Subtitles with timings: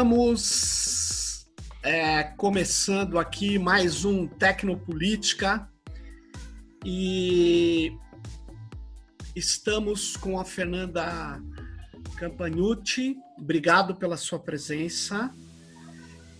[0.00, 1.46] Estamos
[1.82, 5.68] é, começando aqui mais um Tecnopolítica
[6.82, 7.92] e
[9.36, 11.38] estamos com a Fernanda
[12.16, 13.14] Campagnucci.
[13.38, 15.30] Obrigado pela sua presença.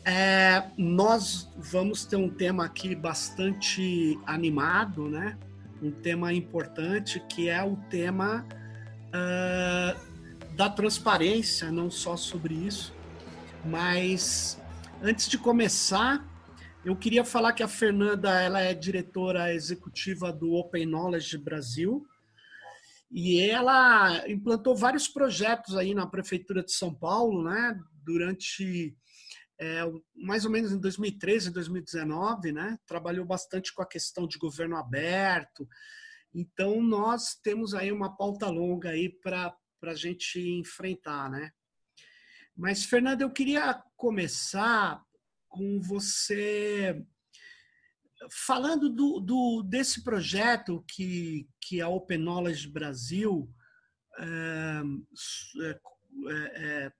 [0.06, 5.36] É, nós vamos ter um tema aqui bastante animado, né?
[5.83, 8.42] Um tema importante que é o tema
[9.08, 12.98] uh, da transparência, não só sobre isso,
[13.64, 14.59] mas
[15.02, 16.27] antes de começar,
[16.84, 22.06] eu queria falar que a Fernanda ela é diretora executiva do Open Knowledge Brasil
[23.10, 27.78] e ela implantou vários projetos aí na prefeitura de São Paulo, né?
[28.05, 28.96] Durante
[29.61, 29.83] é,
[30.14, 32.78] mais ou menos em 2013, 2019, né?
[32.86, 35.69] Trabalhou bastante com a questão de governo aberto.
[36.34, 41.50] Então nós temos aí uma pauta longa aí para a gente enfrentar, né?
[42.61, 45.03] Mas, Fernanda, eu queria começar
[45.48, 47.03] com você
[48.30, 53.50] falando do, do, desse projeto que, que a Open Knowledge Brasil
[54.19, 54.83] é,
[56.55, 56.92] é,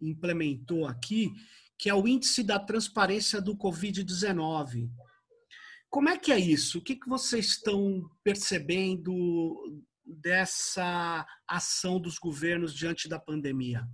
[0.00, 1.30] implementou aqui,
[1.78, 4.90] que é o Índice da Transparência do Covid-19.
[5.90, 6.78] Como é que é isso?
[6.78, 13.86] O que, que vocês estão percebendo dessa ação dos governos diante da pandemia?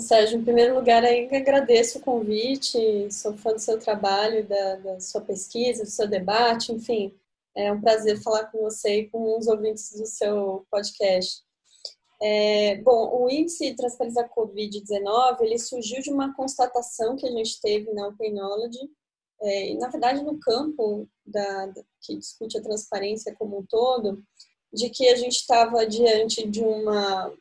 [0.00, 5.20] Sérgio, em primeiro lugar, agradeço o convite, sou fã do seu trabalho, da, da, sua
[5.20, 7.14] pesquisa, do seu debate, enfim,
[7.54, 11.44] é um prazer falar com você e com os ouvintes do seu podcast.
[12.20, 17.30] É, bom, o índice de transparência da Covid-19, ele surgiu de uma constatação que a
[17.30, 18.90] gente teve na Open Knowledge,
[19.42, 24.22] é, na verdade no campo da, que discute a transparência como um todo,
[24.72, 27.32] de que a gente estava diante de uma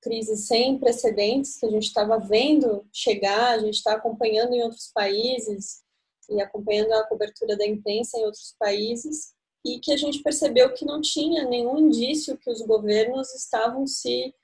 [0.00, 4.90] crise sem precedentes que a gente estava vendo chegar, a gente está acompanhando em outros
[4.92, 5.82] países
[6.28, 9.34] e acompanhando a cobertura da imprensa em outros países
[9.64, 14.34] e que a gente percebeu que não tinha nenhum indício que os governos estavam se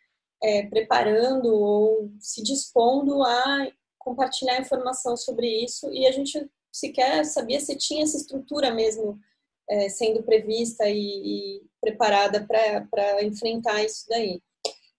[0.42, 3.68] é, preparando ou se dispondo a
[3.98, 9.18] compartilhar informação sobre isso e a gente sequer sabia se tinha essa estrutura mesmo
[9.68, 14.40] é, sendo prevista e, e preparada para enfrentar isso daí.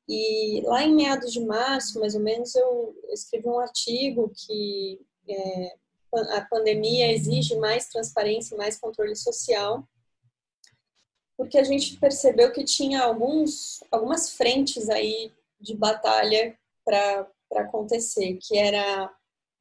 [0.07, 5.75] E lá em meados de março, mais ou menos, eu escrevi um artigo que é,
[6.37, 9.87] a pandemia exige mais transparência, mais controle social,
[11.35, 18.57] porque a gente percebeu que tinha alguns, algumas frentes aí de batalha para acontecer, que
[18.57, 19.13] era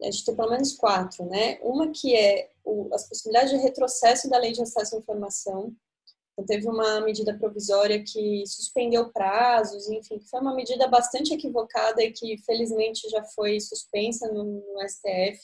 [0.03, 1.59] a gente tem pelo menos quatro, né?
[1.63, 5.75] Uma que é o, as possibilidades de retrocesso da lei de acesso à informação,
[6.37, 12.13] então, teve uma medida provisória que suspendeu prazos, enfim, foi uma medida bastante equivocada e
[12.13, 15.41] que felizmente já foi suspensa no, no STF,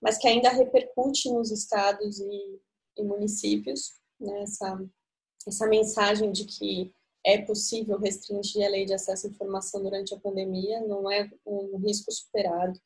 [0.00, 2.60] mas que ainda repercute nos estados e,
[2.96, 4.82] e municípios, né, essa,
[5.46, 6.90] essa mensagem de que
[7.22, 11.76] é possível restringir a lei de acesso à informação durante a pandemia, não é um
[11.76, 12.80] risco superado.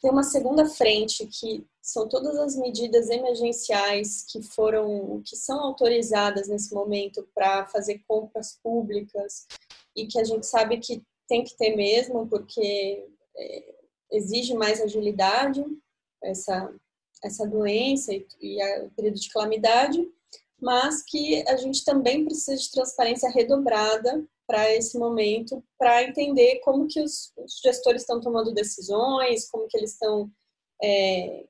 [0.00, 6.48] Tem uma segunda frente que são todas as medidas emergenciais que foram, que são autorizadas
[6.48, 9.46] nesse momento para fazer compras públicas
[9.94, 13.06] e que a gente sabe que tem que ter mesmo, porque
[13.36, 13.74] é,
[14.12, 15.64] exige mais agilidade
[16.22, 16.72] essa
[17.24, 20.06] essa doença e, e o período de calamidade,
[20.60, 26.86] mas que a gente também precisa de transparência redobrada para esse momento, para entender como
[26.86, 30.30] que os, os, gestores estão tomando decisões, como que eles estão
[30.82, 31.44] é,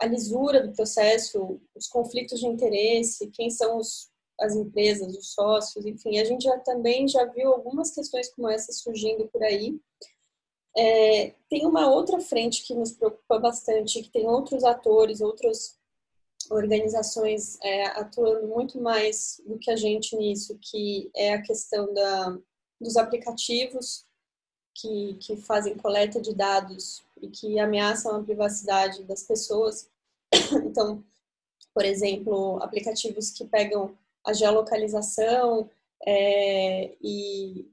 [0.00, 4.10] a lisura do processo, os conflitos de interesse, quem são os,
[4.40, 8.72] as empresas, os sócios, enfim, a gente já também já viu algumas questões como essa
[8.72, 9.78] surgindo por aí.
[10.76, 15.78] É, tem uma outra frente que nos preocupa bastante, que tem outros atores, outras
[16.50, 22.38] organizações é, atuando muito mais do que a gente nisso, que é a questão da,
[22.82, 24.04] dos aplicativos
[24.74, 29.88] que, que fazem coleta de dados e que ameaçam a privacidade das pessoas.
[30.66, 31.04] Então,
[31.74, 35.70] por exemplo, aplicativos que pegam a geolocalização
[36.06, 37.66] é, e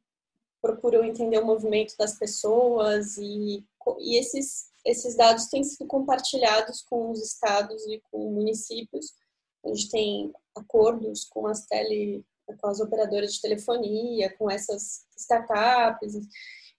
[0.61, 3.65] procuram entender o movimento das pessoas e,
[3.99, 9.13] e esses, esses dados têm sido compartilhados com os estados e com municípios.
[9.65, 12.25] A gente tem acordos com as tele,
[12.57, 16.15] com as operadoras de telefonia, com essas startups,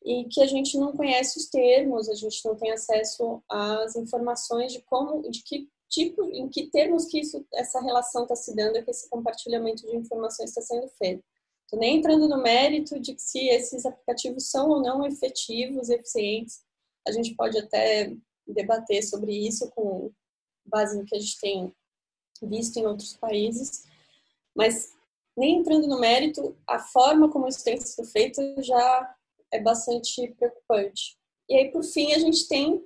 [0.05, 4.73] e que a gente não conhece os termos, a gente não tem acesso às informações
[4.73, 8.83] de como, de que tipo, em que termos que isso, essa relação está se dando,
[8.83, 11.23] que esse compartilhamento de informações está sendo feito.
[11.65, 16.61] Estou nem entrando no mérito de se esses aplicativos são ou não efetivos, eficientes.
[17.07, 18.13] A gente pode até
[18.47, 20.11] debater sobre isso com
[20.65, 21.73] base no que a gente tem
[22.43, 23.85] visto em outros países,
[24.55, 24.95] mas
[25.37, 29.15] nem entrando no mérito, a forma como isso tem sido feito já
[29.51, 31.17] é bastante preocupante.
[31.49, 32.85] E aí, por fim, a gente tem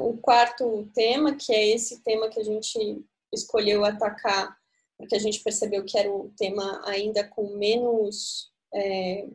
[0.00, 4.56] o quarto tema, que é esse tema que a gente escolheu atacar,
[4.98, 9.28] porque a gente percebeu que era o tema ainda com menos é,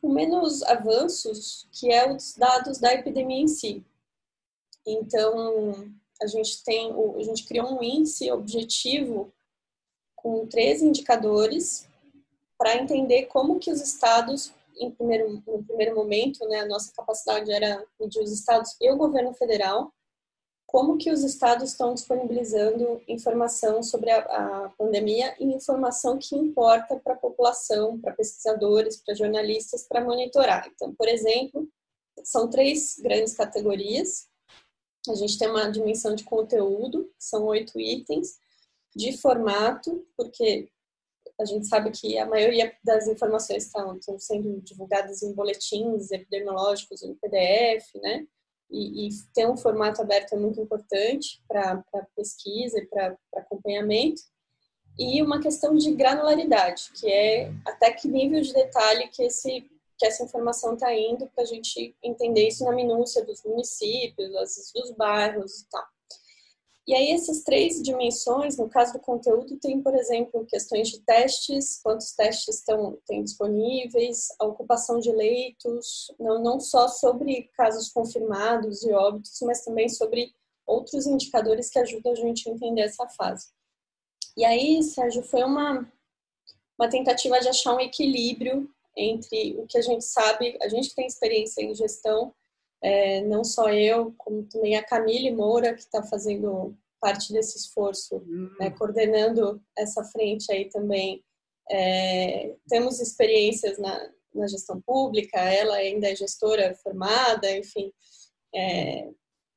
[0.00, 3.82] com menos avanços, que é os dados da epidemia em si.
[4.86, 5.90] Então,
[6.20, 9.32] a gente tem, a gente criou um índice objetivo
[10.24, 11.86] com três indicadores
[12.56, 17.52] para entender como que os estados, em primeiro, no primeiro momento, né, a nossa capacidade
[17.52, 19.92] era medir os estados e o governo federal,
[20.66, 24.20] como que os estados estão disponibilizando informação sobre a,
[24.64, 30.66] a pandemia e informação que importa para a população, para pesquisadores, para jornalistas, para monitorar.
[30.74, 31.68] Então, por exemplo,
[32.24, 34.26] são três grandes categorias.
[35.06, 38.38] A gente tem uma dimensão de conteúdo, são oito itens,
[38.94, 40.68] de formato, porque
[41.40, 47.02] a gente sabe que a maioria das informações estão, estão sendo divulgadas em boletins epidemiológicos
[47.02, 48.26] em PDF, né?
[48.70, 51.84] E, e, ter um formato aberto é muito importante para
[52.16, 54.22] pesquisa e para acompanhamento.
[54.98, 59.68] E uma questão de granularidade, que é até que nível de detalhe que, esse,
[59.98, 64.32] que essa informação está indo para a gente entender isso na minúcia dos municípios,
[64.74, 65.84] dos bairros e tal.
[66.86, 71.80] E aí essas três dimensões, no caso do conteúdo, tem, por exemplo, questões de testes,
[71.82, 78.82] quantos testes estão tem disponíveis, a ocupação de leitos, não, não só sobre casos confirmados
[78.82, 80.34] e óbitos, mas também sobre
[80.66, 83.48] outros indicadores que ajudam a gente a entender essa fase.
[84.36, 85.90] E aí, Sérgio, foi uma,
[86.78, 90.94] uma tentativa de achar um equilíbrio entre o que a gente sabe, a gente que
[90.94, 92.34] tem experiência em gestão,
[92.84, 98.16] é, não só eu, como também a Camille Moura, que está fazendo parte desse esforço,
[98.16, 98.50] uhum.
[98.60, 101.24] né, coordenando essa frente aí também.
[101.70, 107.90] É, temos experiências na, na, gestão pública, ela ainda é gestora formada, enfim.
[108.54, 109.08] É,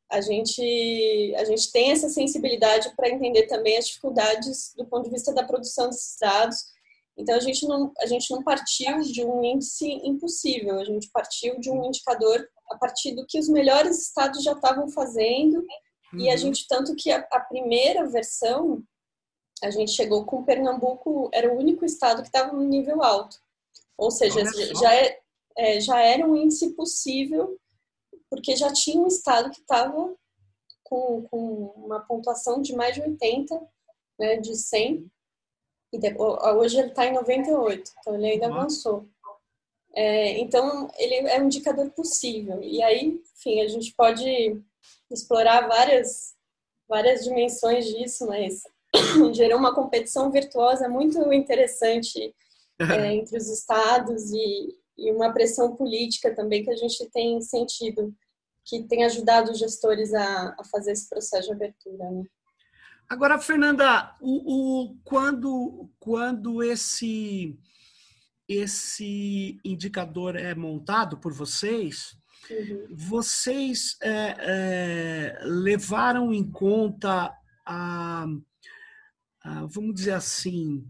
[0.10, 5.12] a gente, a gente tem essa sensibilidade para entender também as dificuldades do ponto de
[5.12, 6.64] vista da produção desses dados.
[7.18, 11.60] Então, a gente não, a gente não partiu de um índice impossível, a gente partiu
[11.60, 15.58] de um indicador a partir do que os melhores estados já estavam fazendo.
[16.14, 16.20] Uhum.
[16.20, 16.38] E a uhum.
[16.38, 18.84] gente, tanto que a, a, primeira versão,
[19.64, 23.38] a gente chegou com Pernambuco, era o único estado que estava no nível alto.
[23.98, 24.44] Ou seja,
[24.80, 25.20] já, é,
[25.58, 27.60] é, já era um índice possível,
[28.30, 30.16] porque já tinha um estado que estava
[30.84, 33.60] com, com uma pontuação de mais de 80,
[34.20, 35.10] né, de 100.
[35.94, 36.00] E
[36.56, 38.56] hoje ele está em 98, então ele ainda uhum.
[38.56, 39.08] avançou.
[40.00, 42.62] É, então, ele é um indicador possível.
[42.62, 44.62] E aí, enfim, a gente pode
[45.10, 46.36] explorar várias,
[46.88, 48.62] várias dimensões disso, mas
[49.34, 52.32] gerou uma competição virtuosa muito interessante
[52.80, 58.14] é, entre os estados e, e uma pressão política também que a gente tem sentido,
[58.64, 62.12] que tem ajudado os gestores a, a fazer esse processo de abertura.
[62.12, 62.24] Né?
[63.10, 67.58] Agora, Fernanda, o, o, quando, quando esse
[68.48, 72.18] esse indicador é montado por vocês,
[72.50, 72.88] uhum.
[72.92, 77.34] vocês é, é, levaram em conta
[77.66, 78.26] a,
[79.44, 80.86] a, vamos dizer assim,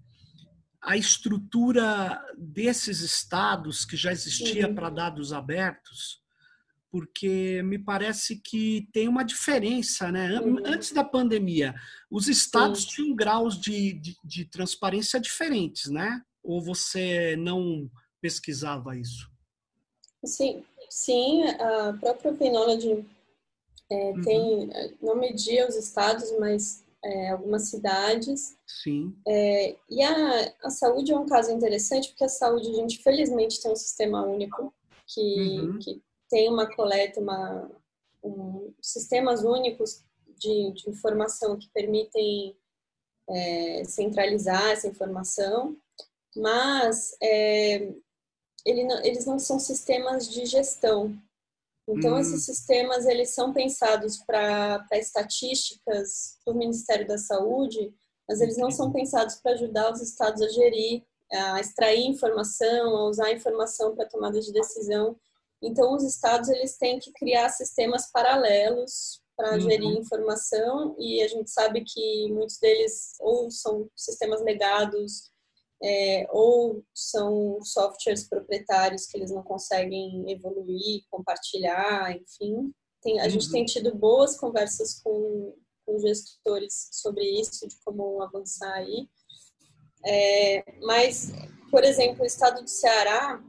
[0.81, 4.75] a estrutura desses estados que já existia uhum.
[4.75, 6.21] para dados abertos,
[6.89, 10.39] porque me parece que tem uma diferença, né?
[10.39, 10.61] Uhum.
[10.65, 11.75] Antes da pandemia,
[12.09, 16.21] os estados tinham graus de, de, de transparência diferentes, né?
[16.47, 19.29] Ou você não pesquisava isso?
[20.25, 23.05] Sim, sim a própria Knowledge
[23.91, 24.21] é, uhum.
[24.21, 24.69] tem,
[25.01, 28.57] não media os estados, mas é, algumas cidades.
[28.65, 29.15] Sim.
[29.27, 33.61] É, e a, a saúde é um caso interessante, porque a saúde, a gente felizmente
[33.61, 34.73] tem um sistema único
[35.05, 35.79] que, uhum.
[35.79, 37.69] que tem uma coleta, uma,
[38.23, 40.03] um, sistemas únicos
[40.37, 42.57] de, de informação que permitem
[43.29, 45.77] é, centralizar essa informação
[46.37, 47.89] mas é,
[48.65, 51.15] ele não, eles não são sistemas de gestão.
[51.87, 52.19] Então, hum.
[52.19, 57.93] esses sistemas eles são pensados para estatísticas do Ministério da Saúde,
[58.27, 63.09] mas eles não são pensados para ajudar os estados a gerir, a extrair informação, a
[63.09, 65.17] usar informação para tomada de decisão.
[65.61, 69.61] Então, os estados eles têm que criar sistemas paralelos para uhum.
[69.61, 75.31] gerir informação e a gente sabe que muitos deles ou são sistemas legados
[75.81, 82.73] é, ou são softwares proprietários que eles não conseguem evoluir, compartilhar, enfim.
[83.01, 83.29] Tem, a uhum.
[83.29, 85.55] gente tem tido boas conversas com,
[85.85, 89.07] com gestores sobre isso, de como avançar aí.
[90.05, 91.31] É, mas,
[91.69, 93.43] por exemplo, o estado do Ceará,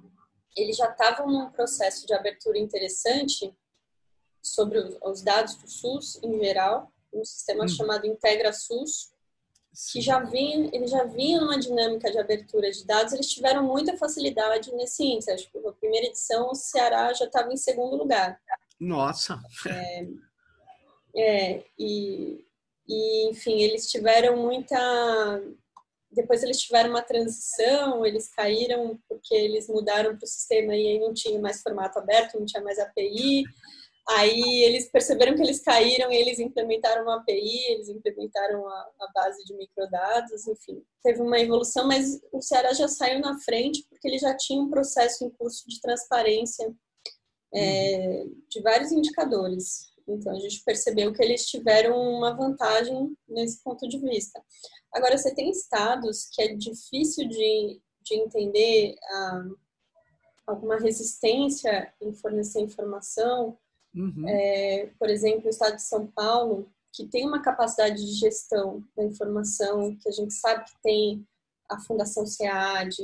[0.57, 3.55] ele já estava num processo de abertura interessante
[4.43, 7.69] sobre os dados do SUS em geral, um sistema hum.
[7.69, 9.13] chamado Integra SUS,
[9.87, 13.97] que já vinha, ele já vinha numa dinâmica de abertura de dados, eles tiveram muita
[13.97, 15.31] facilidade nesse índice.
[15.31, 18.41] Acho que na primeira edição o Ceará já estava em segundo lugar.
[18.81, 19.41] Nossa!
[19.67, 20.07] É,
[21.15, 22.45] é e,
[22.89, 24.77] e, enfim, eles tiveram muita.
[26.11, 30.99] Depois eles tiveram uma transição, eles caíram porque eles mudaram para o sistema e aí
[30.99, 33.45] não tinha mais formato aberto, não tinha mais API.
[34.11, 39.13] Aí eles perceberam que eles caíram e eles implementaram uma API, eles implementaram a, a,
[39.15, 40.83] base de microdados, enfim.
[41.03, 44.71] Teve uma evolução, mas o Ceará já saiu na frente porque ele já tinha um
[44.71, 46.75] processo em curso de transparência
[47.55, 49.89] é, de vários indicadores.
[50.09, 54.43] Então a gente percebeu que eles tiveram uma vantagem nesse ponto de vista.
[54.91, 59.45] Agora, você tem estados que é difícil de, de entender ah,
[60.47, 63.59] alguma resistência em fornecer informação,
[63.95, 64.29] Uhum.
[64.29, 69.05] É, por exemplo, o estado de São Paulo, que tem uma capacidade de gestão da
[69.05, 71.27] informação, que a gente sabe que tem
[71.69, 72.97] a Fundação SEAD,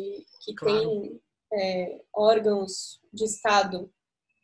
[0.45, 0.81] que claro.
[0.81, 1.21] tem
[1.53, 3.91] é, órgãos de Estado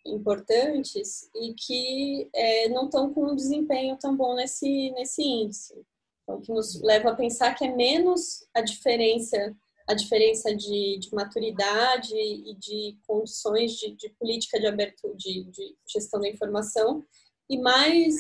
[0.06, 5.75] importantes e que é, não estão com um desempenho tão bom nesse, nesse índice.
[6.23, 9.54] Então, que nos leva a pensar que é menos a diferença
[9.90, 15.76] a diferença de, de maturidade e de condições de, de política de abertura, de, de,
[15.92, 17.04] gestão da informação,
[17.49, 18.14] e mais,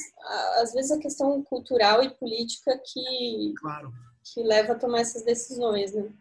[0.60, 3.92] às vezes, a questão cultural e política que, claro.
[4.24, 5.94] que leva a tomar essas decisões.
[5.94, 6.12] Né?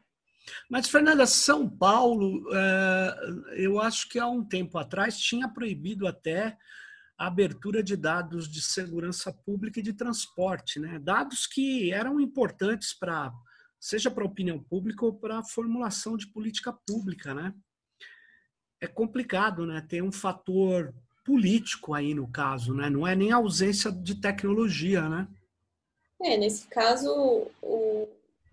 [0.70, 6.56] Mas, Fernanda, São Paulo, é, eu acho que há um tempo atrás tinha proibido até
[7.18, 11.00] a abertura de dados de segurança pública e de transporte, né?
[11.00, 13.34] dados que eram importantes para
[13.80, 17.54] seja para a opinião pública ou para a formulação de política pública, né?
[18.82, 19.86] É complicado, né?
[19.88, 20.94] Tem um fator
[21.24, 22.90] político aí no caso, né?
[22.90, 25.28] Não é nem ausência de tecnologia, né?
[26.22, 28.08] É, nesse caso, o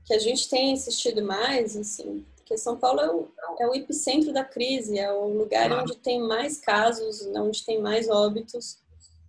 [0.04, 3.28] que a gente tem insistido mais, assim, porque São Paulo é o,
[3.59, 5.83] é o epicentro da crise, é o lugar claro.
[5.83, 8.78] onde tem mais casos, onde tem mais óbitos.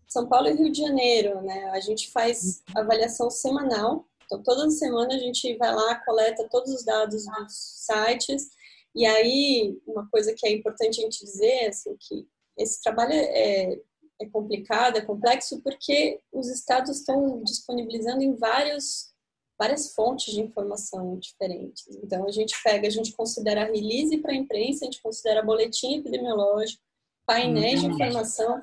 [0.08, 1.72] São Paulo e Rio de Janeiro, né?
[1.72, 2.82] A gente faz uhum.
[2.82, 8.50] avaliação semanal então, toda semana a gente vai lá, coleta todos os dados dos sites,
[8.94, 13.80] e aí, uma coisa que é importante a gente dizer, assim, que esse trabalho é,
[14.20, 19.14] é complicado, é complexo, porque os estados estão disponibilizando em vários,
[19.58, 21.88] várias fontes de informação diferentes.
[22.04, 26.00] Então, a gente pega, a gente considera release para a imprensa, a gente considera boletim
[26.00, 26.84] epidemiológico,
[27.26, 28.62] painéis de informação.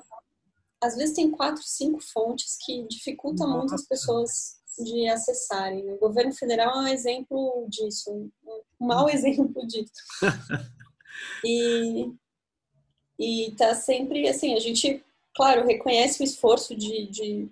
[0.83, 5.83] Às vezes tem quatro, cinco fontes que dificultam muito as pessoas de acessarem.
[5.83, 5.93] Né?
[5.93, 8.11] O governo federal é um exemplo disso,
[8.79, 9.91] um mau exemplo disso.
[11.43, 12.11] e
[13.17, 15.03] e tá sempre assim, a gente,
[15.33, 17.49] claro, reconhece o esforço de, de,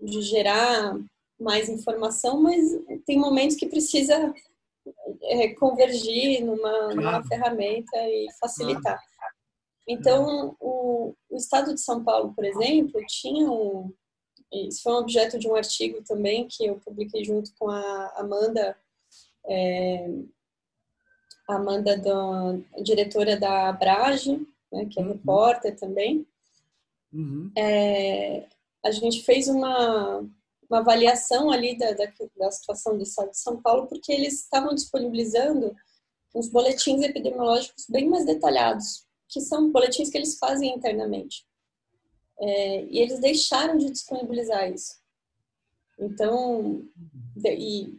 [0.00, 0.96] de gerar
[1.38, 2.62] mais informação, mas
[3.04, 4.32] tem momentos que precisa
[5.22, 6.96] é, convergir numa, claro.
[6.96, 8.98] numa, ferramenta e facilitar.
[9.86, 13.92] Então, o, o, estado de São Paulo, por exemplo, tinha um,
[14.54, 18.76] isso foi um objeto de um artigo também que eu publiquei junto com a Amanda,
[19.46, 20.08] é,
[21.48, 25.12] Amanda, da, diretora da Abrage, né, que é uhum.
[25.12, 26.26] repórter também.
[27.12, 27.50] Uhum.
[27.56, 28.46] É,
[28.84, 30.18] a gente fez uma,
[30.68, 32.06] uma avaliação ali da, da,
[32.36, 35.74] da, situação do estado de São Paulo, porque eles estavam disponibilizando
[36.34, 41.46] uns boletins epidemiológicos bem mais detalhados, que são boletins que eles fazem internamente.
[42.40, 45.02] É, e eles deixaram de disponibilizar isso.
[45.98, 46.82] Então,
[47.44, 47.98] e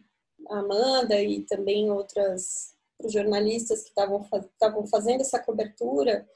[0.49, 2.75] a Amanda e também outras
[3.07, 6.27] jornalistas que estavam fazendo essa cobertura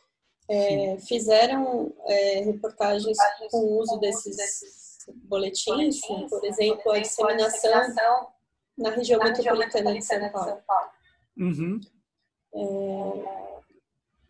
[0.50, 3.18] é, fizeram é, reportagens
[3.52, 4.36] com o uso desses
[5.24, 8.28] boletins, por exemplo, a disseminação
[8.78, 10.62] na região metropolitana de São Paulo.
[11.38, 11.80] Uhum.
[12.54, 13.50] É,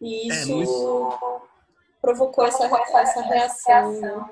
[0.02, 1.49] e é, isso
[2.10, 4.02] provocou essa, essa reação.
[4.02, 4.30] Né?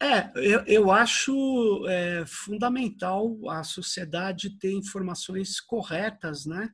[0.00, 6.70] É, eu, eu acho é, fundamental a sociedade ter informações corretas, né?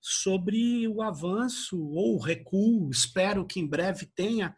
[0.00, 4.54] Sobre o avanço ou o recuo, espero que em breve tenha,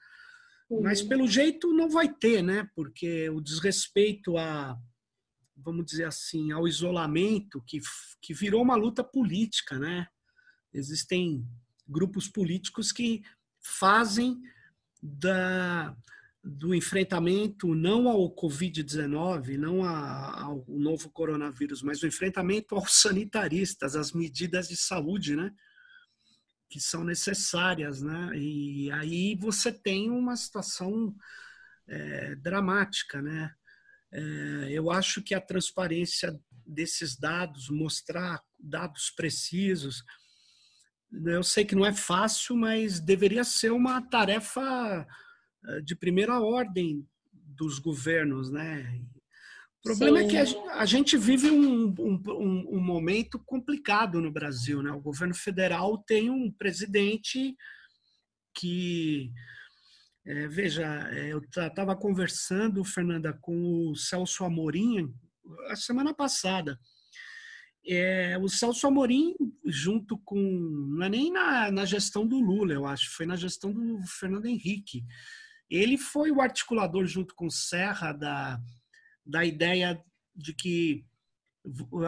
[0.82, 2.68] mas pelo jeito não vai ter, né?
[2.74, 4.76] Porque o desrespeito a,
[5.56, 7.78] vamos dizer assim, ao isolamento que,
[8.22, 10.06] que virou uma luta política, né?
[10.72, 11.46] Existem
[11.86, 13.22] grupos políticos que
[13.64, 14.40] fazem
[15.02, 15.96] da,
[16.42, 24.12] do enfrentamento não ao Covid-19, não ao novo coronavírus, mas o enfrentamento aos sanitaristas, às
[24.12, 25.50] medidas de saúde, né?
[26.68, 28.30] Que são necessárias, né?
[28.36, 31.14] E aí você tem uma situação
[31.88, 33.54] é, dramática, né?
[34.12, 40.02] É, eu acho que a transparência desses dados, mostrar dados precisos,
[41.26, 45.06] eu sei que não é fácil, mas deveria ser uma tarefa
[45.66, 49.00] eh, de primeira ordem dos governos, né?
[49.80, 50.24] O problema Sim.
[50.24, 54.90] é que a, gente vive um, um, um, momento complicado no Brasil, né?
[54.90, 57.54] O governo federal tem um presidente
[58.56, 59.30] que
[60.26, 65.14] é, veja, eh, eu estava conversando, Fernanda, com o Celso Amorim
[65.68, 66.78] a semana passada.
[67.86, 70.38] É, o Celso Amorim, junto com.
[70.96, 74.46] Não é nem na, na gestão do Lula, eu acho, foi na gestão do Fernando
[74.46, 75.04] Henrique.
[75.68, 78.60] Ele foi o articulador, junto com Serra, da,
[79.24, 80.02] da ideia
[80.34, 81.04] de que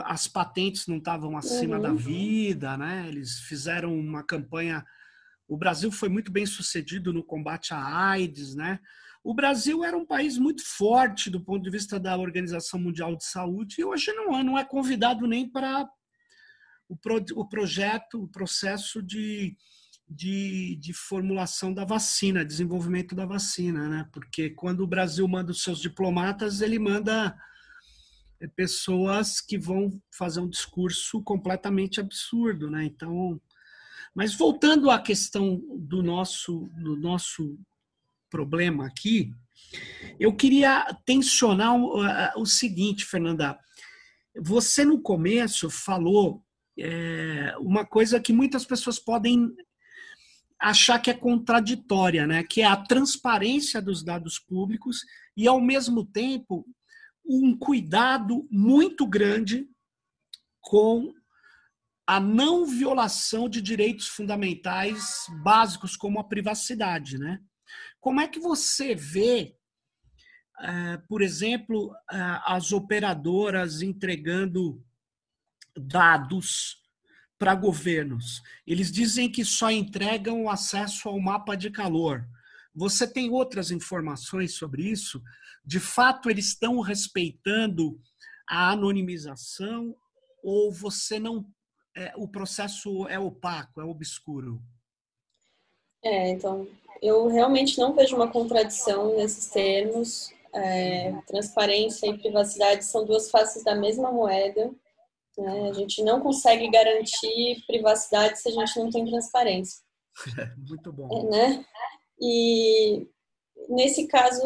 [0.04, 1.82] as patentes não estavam acima uhum.
[1.82, 3.06] da vida, né?
[3.08, 4.84] Eles fizeram uma campanha.
[5.48, 8.78] O Brasil foi muito bem sucedido no combate à AIDS, né?
[9.26, 13.24] O Brasil era um país muito forte do ponto de vista da Organização Mundial de
[13.24, 15.84] Saúde e hoje não é, não é convidado nem para
[16.88, 19.56] o, pro, o projeto, o processo de
[20.08, 24.08] de, de formulação da vacina, desenvolvimento da vacina, né?
[24.12, 27.36] Porque quando o Brasil manda os seus diplomatas, ele manda
[28.40, 32.84] é, pessoas que vão fazer um discurso completamente absurdo, né?
[32.84, 33.40] Então,
[34.14, 37.58] mas voltando à questão do nosso do nosso
[38.30, 39.32] problema aqui,
[40.18, 41.74] eu queria tensionar
[42.36, 43.58] o, seguinte, Fernanda.
[44.38, 46.42] Você no começo falou
[46.78, 49.54] é, uma coisa que muitas pessoas podem
[50.58, 52.42] achar que é contraditória, né?
[52.42, 55.00] que é a transparência dos dados públicos
[55.36, 56.66] e, ao mesmo tempo,
[57.24, 59.68] um cuidado muito grande
[60.60, 61.12] com
[62.06, 67.40] a não violação de direitos fundamentais básicos como a privacidade, né?
[68.00, 69.56] Como é que você vê,
[70.60, 71.94] eh, por exemplo,
[72.44, 74.82] as operadoras entregando
[75.76, 76.82] dados
[77.38, 78.42] para governos.
[78.66, 82.26] Eles dizem que só entregam acesso ao mapa de calor.
[82.74, 85.22] Você tem outras informações sobre isso?
[85.64, 88.00] De fato, eles estão respeitando
[88.48, 89.94] a anonimização
[90.42, 91.50] ou você não
[91.94, 94.62] é, o processo é opaco, é obscuro?
[96.02, 96.66] É, então,
[97.02, 100.34] eu realmente não vejo uma contradição nesses termos.
[100.54, 104.70] É, transparência e privacidade são duas faces da mesma moeda.
[105.36, 105.68] Né?
[105.68, 109.80] A gente não consegue garantir privacidade se a gente não tem transparência.
[110.68, 111.08] Muito bom.
[111.12, 111.64] É, né?
[112.18, 113.06] E
[113.68, 114.40] nesse caso,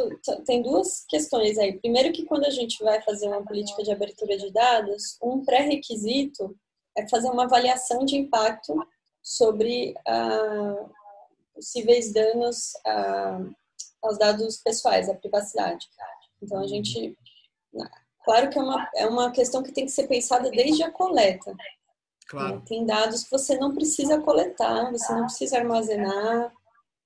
[0.45, 1.79] tem duas questões aí.
[1.79, 6.57] Primeiro que quando a gente vai fazer uma política de abertura de dados, um pré-requisito
[6.97, 8.75] é fazer uma avaliação de impacto
[9.23, 10.87] sobre ah,
[11.61, 13.39] possíveis danos ah,
[14.03, 15.87] aos dados pessoais, à privacidade.
[16.43, 17.15] Então, a gente,
[18.25, 21.55] Claro que é uma, é uma questão que tem que ser pensada desde a coleta.
[22.29, 22.63] Claro.
[22.67, 26.53] Tem dados que você não precisa coletar, você não precisa armazenar,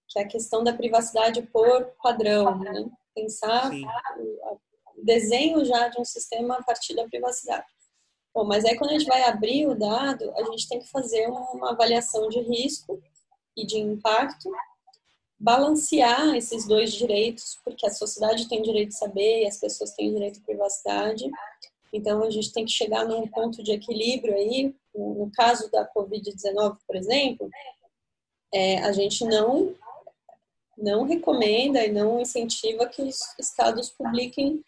[0.09, 2.87] que é a questão da privacidade por padrão, né?
[3.15, 7.67] Pensar o desenho já de um sistema a partir da privacidade.
[8.35, 11.29] Bom, mas aí quando a gente vai abrir o dado, a gente tem que fazer
[11.29, 13.01] uma avaliação de risco
[13.57, 14.51] e de impacto
[15.39, 20.13] balancear esses dois direitos, porque a sociedade tem direito de saber e as pessoas têm
[20.13, 21.31] direito à privacidade.
[21.93, 24.75] Então, a gente tem que chegar num ponto de equilíbrio aí.
[24.95, 27.51] No caso da Covid-19, por exemplo,
[28.53, 29.75] é, a gente não,
[30.79, 34.65] não recomenda e não incentiva que os estados publiquem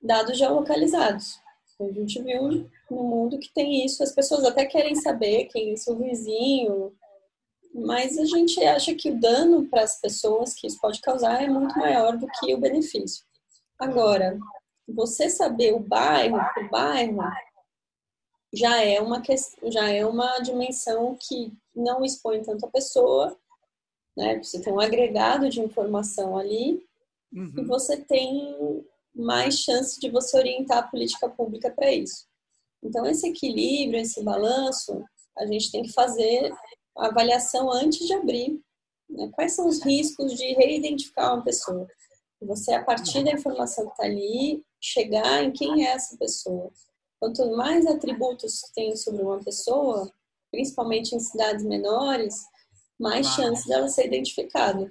[0.00, 1.40] dados geolocalizados.
[1.80, 5.76] A gente viu no mundo que tem isso, as pessoas até querem saber quem é
[5.76, 6.92] seu vizinho,
[7.74, 11.48] mas a gente acha que o dano para as pessoas que isso pode causar é
[11.48, 13.24] muito maior do que o benefício.
[13.78, 14.38] Agora,
[14.86, 17.18] você saber o bairro por bairro
[18.52, 19.22] já é uma
[19.64, 23.36] já é uma dimensão que não expõe tanto a pessoa,
[24.16, 24.42] né?
[24.42, 26.84] Você tem um agregado de informação ali
[27.32, 27.54] uhum.
[27.56, 32.26] e você tem mais chance de você orientar a política pública para isso.
[32.82, 35.02] Então esse equilíbrio, esse balanço,
[35.38, 36.52] a gente tem que fazer
[36.96, 38.60] a avaliação antes de abrir.
[39.08, 39.30] Né?
[39.32, 41.86] Quais são os riscos de reidentificar uma pessoa?
[42.40, 46.70] Você, a partir da informação que está ali, chegar em quem é essa pessoa.
[47.20, 50.12] Quanto mais atributos tem sobre uma pessoa,
[50.50, 52.34] principalmente em cidades menores,
[52.98, 54.88] mais chance dela ser identificada.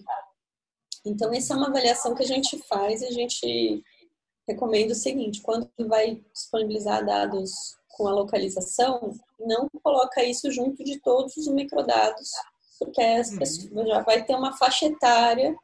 [1.06, 3.84] Então, essa é uma avaliação que a gente faz e a gente
[4.48, 11.00] recomenda o seguinte: quando vai disponibilizar dados com a localização, não coloca isso junto de
[11.00, 12.32] todos os microdados,
[12.80, 13.38] porque as uhum.
[13.38, 15.56] pessoas já vai ter uma faixa etária.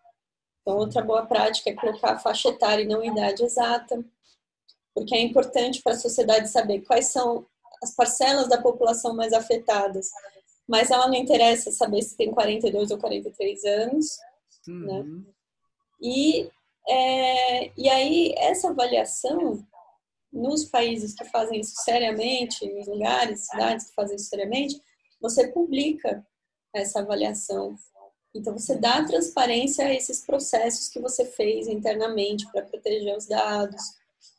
[0.62, 4.06] Então, outra boa prática é colocar a faixa etária e não a idade exata,
[4.93, 7.43] porque é importante para a sociedade saber quais são
[7.82, 10.10] as parcelas da população mais afetadas.
[10.67, 14.17] Mas ela não interessa saber se tem 42 ou 43 anos,
[14.67, 14.73] né?
[14.76, 15.04] uhum.
[15.04, 15.23] né?
[16.00, 16.52] E,
[16.88, 19.65] é, e aí, essa avaliação,
[20.38, 24.80] nos países que fazem isso seriamente, nos lugares, cidades que fazem isso seriamente,
[25.19, 26.26] você publica
[26.73, 27.76] essa avaliação.
[28.36, 33.82] Então, você dá transparência a esses processos que você fez internamente para proteger os dados.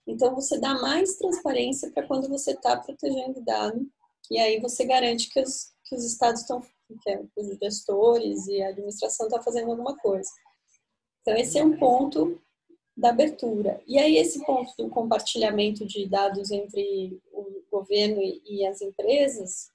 [0.07, 3.85] Então, você dá mais transparência para quando você está protegendo o dado.
[4.31, 6.61] E aí você garante que os, que os estados estão,
[7.03, 10.31] que é, os gestores e a administração estão tá fazendo alguma coisa.
[11.23, 12.41] Então, esse é um ponto
[12.99, 13.81] da abertura.
[13.87, 19.71] E aí, esse ponto do compartilhamento de dados entre o governo e as empresas,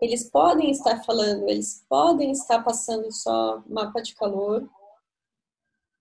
[0.00, 4.68] eles podem estar falando, eles podem estar passando só mapa de calor,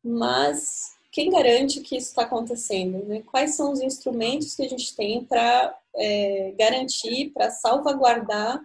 [0.04, 3.04] mas quem garante que isso está acontecendo?
[3.06, 3.24] Né?
[3.24, 8.64] Quais são os instrumentos que a gente tem para é, garantir, para salvaguardar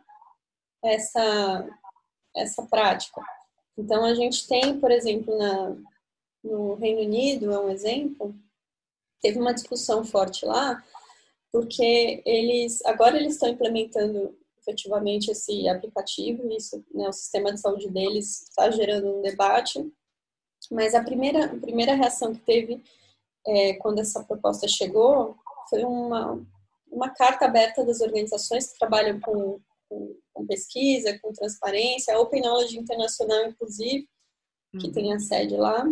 [0.84, 1.66] essa,
[2.36, 3.22] essa prática?
[3.78, 5.74] Então, a gente tem, por exemplo, na,
[6.42, 8.34] no Reino Unido, é um exemplo,
[9.20, 10.82] teve uma discussão forte lá,
[11.52, 17.88] porque eles, agora eles estão implementando efetivamente esse aplicativo, isso, né, o sistema de saúde
[17.88, 19.84] deles está gerando um debate,
[20.70, 22.82] mas a primeira, a primeira reação que teve
[23.46, 25.36] é, quando essa proposta chegou
[25.68, 26.40] foi uma,
[26.90, 29.60] uma carta aberta das organizações que trabalham com
[29.92, 34.08] com, com pesquisa, com transparência, a Open Knowledge Internacional, inclusive,
[34.80, 34.92] que uhum.
[34.92, 35.84] tem a sede lá.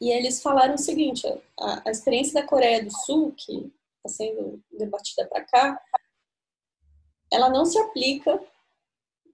[0.00, 1.26] E eles falaram o seguinte:
[1.58, 5.80] a, a experiência da Coreia do Sul, que está sendo debatida para cá,
[7.32, 8.40] ela não se aplica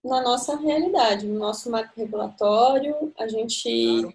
[0.04, 3.12] na nossa realidade, no nosso marco regulatório.
[3.16, 4.14] A gente claro.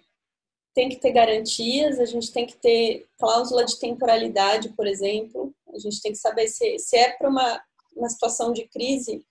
[0.74, 5.52] tem que ter garantias, a gente tem que ter cláusula de temporalidade, por exemplo.
[5.74, 7.62] A gente tem que saber se, se é para uma,
[7.96, 9.24] uma situação de crise,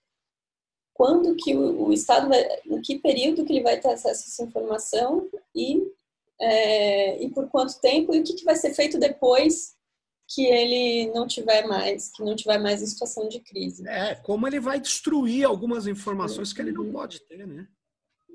[0.93, 4.27] quando que o, o, Estado vai, em que período que ele vai ter acesso a
[4.27, 5.81] essa informação e,
[6.41, 9.75] é, e por quanto tempo e o que, que vai ser feito depois
[10.27, 13.87] que ele não tiver mais, que não tiver mais em situação de crise.
[13.87, 17.67] É, como ele vai destruir algumas informações que ele não pode ter, né?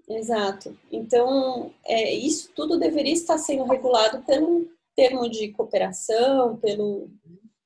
[0.08, 0.76] Exato.
[0.90, 7.08] Então, é, isso tudo deveria estar sendo regulado pelo termo de cooperação, pelo,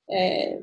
[0.09, 0.61] é,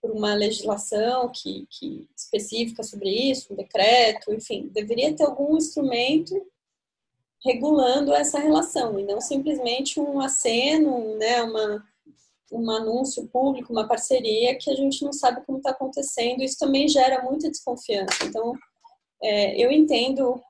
[0.00, 6.34] por uma legislação que, que específica sobre isso, um decreto, enfim, deveria ter algum instrumento
[7.46, 11.84] regulando essa relação e não simplesmente um aceno, né, uma,
[12.52, 16.42] um anúncio público, uma parceria que a gente não sabe como está acontecendo.
[16.42, 18.24] Isso também gera muita desconfiança.
[18.24, 18.52] Então,
[19.22, 20.42] é, eu entendo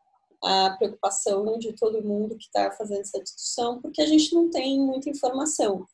[0.43, 4.79] a preocupação de todo mundo que está fazendo essa discussão, porque a gente não tem
[4.81, 5.87] muita informação.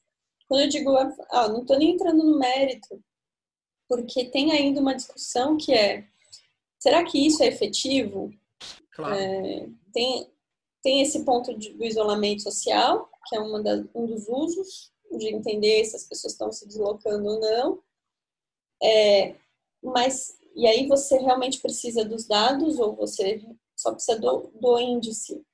[0.48, 3.02] Quando eu digo, ah, não estou nem entrando no mérito
[3.92, 6.06] porque tem ainda uma discussão que é:
[6.78, 8.30] será que isso é efetivo?
[8.90, 9.14] Claro.
[9.14, 10.31] É, tem,
[10.82, 15.84] tem esse ponto de, do isolamento social, que é da, um dos usos, de entender
[15.84, 17.82] se as pessoas estão se deslocando ou não.
[18.82, 19.36] É,
[19.82, 23.42] mas, e aí você realmente precisa dos dados ou você
[23.76, 25.44] só precisa do, do índice?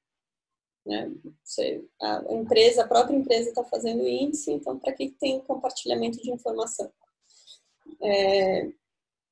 [0.86, 1.12] Né?
[1.44, 6.30] Você, a empresa, a própria empresa está fazendo índice, então para que tem compartilhamento de
[6.30, 6.90] informação?
[8.00, 8.72] É,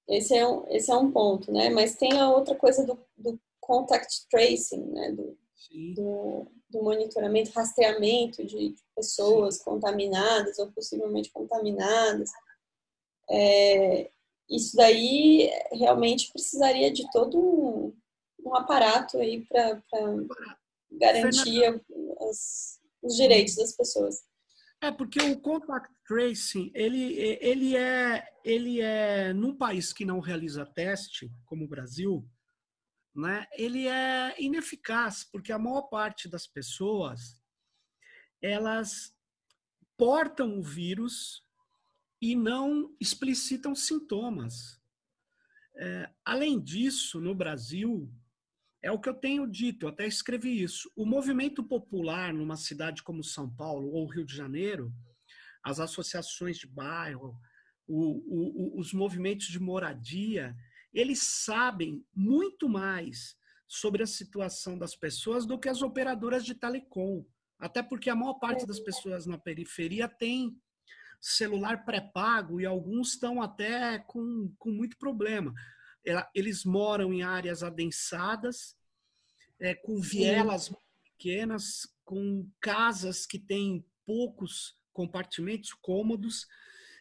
[0.08, 1.68] esse, é um, esse é um ponto, né?
[1.70, 5.12] Mas tem a outra coisa do, do contact tracing, né?
[5.12, 5.36] Do,
[5.94, 9.64] do, do, monitoramento, rastreamento de, de pessoas Sim.
[9.64, 12.30] contaminadas ou possivelmente contaminadas.
[13.30, 14.10] É,
[14.48, 17.96] isso daí realmente precisaria de todo um,
[18.44, 19.82] um aparato aí para
[20.92, 21.82] garantir
[22.20, 24.22] as, os direitos das pessoas.
[24.82, 30.66] É porque o contact tracing ele, ele é ele é num país que não realiza
[30.66, 32.24] teste como o Brasil,
[33.16, 33.46] né?
[33.52, 37.40] Ele é ineficaz porque a maior parte das pessoas
[38.42, 39.14] elas
[39.96, 41.42] portam o vírus
[42.20, 44.80] e não explicitam sintomas.
[45.74, 48.10] É, além disso, no Brasil,
[48.82, 50.90] é o que eu tenho dito, eu até escrevi isso.
[50.94, 54.92] O movimento popular numa cidade como São Paulo ou Rio de Janeiro,
[55.62, 57.38] as associações de bairro,
[57.86, 60.56] o, o, os movimentos de moradia,
[60.96, 63.36] eles sabem muito mais
[63.68, 67.22] sobre a situação das pessoas do que as operadoras de telecom.
[67.58, 70.58] Até porque a maior parte das pessoas na periferia tem
[71.20, 75.52] celular pré-pago e alguns estão até com, com muito problema.
[76.34, 78.74] Eles moram em áreas adensadas,
[79.60, 86.46] é, com vielas pequenas, com casas que têm poucos compartimentos cômodos.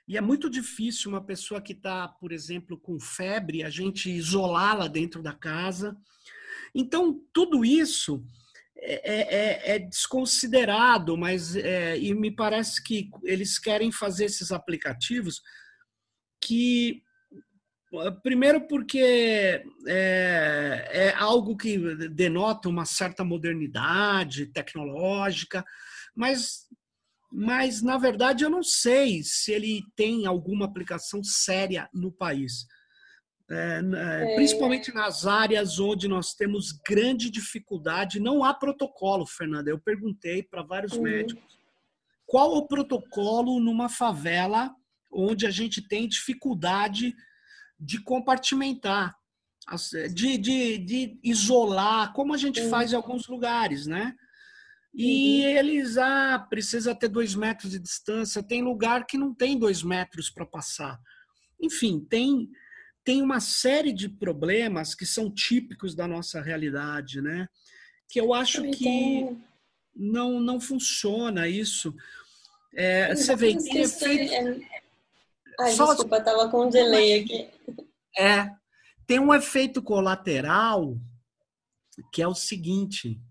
[0.07, 4.87] E é muito difícil uma pessoa que está, por exemplo, com febre, a gente isolá-la
[4.87, 5.97] dentro da casa.
[6.73, 8.23] Então, tudo isso
[8.77, 15.41] é, é, é desconsiderado, mas é, e me parece que eles querem fazer esses aplicativos
[16.39, 17.01] que
[18.21, 21.77] primeiro porque é, é, algo que
[22.09, 25.63] denota uma certa modernidade tecnológica,
[26.15, 26.64] mas,
[27.31, 32.65] mas na verdade eu não sei se ele tem alguma aplicação séria no país.
[33.49, 39.69] É, é, principalmente nas áreas onde nós temos grande dificuldade, não há protocolo, Fernanda.
[39.69, 41.03] Eu perguntei para vários uhum.
[41.03, 41.55] médicos
[42.25, 44.73] qual o protocolo numa favela
[45.11, 47.13] onde a gente tem dificuldade
[47.79, 49.15] de compartimentar,
[50.13, 52.69] de, de, de isolar, como a gente uhum.
[52.69, 54.15] faz em alguns lugares, né?
[54.95, 58.41] E eles, ah, precisa ter dois metros de distância.
[58.41, 60.99] Tem lugar que não tem dois metros para passar.
[61.61, 62.49] Enfim, tem
[63.03, 67.47] tem uma série de problemas que são típicos da nossa realidade, né?
[68.09, 69.37] Que eu acho que
[69.95, 71.93] não, não funciona isso.
[72.73, 74.33] É, você vê, tem efeito...
[74.33, 74.59] É...
[75.59, 75.85] Ai, Só...
[75.93, 77.47] desculpa, estava com um delay aqui.
[78.17, 78.49] É,
[79.05, 80.97] tem um efeito colateral
[82.11, 83.21] que é o seguinte.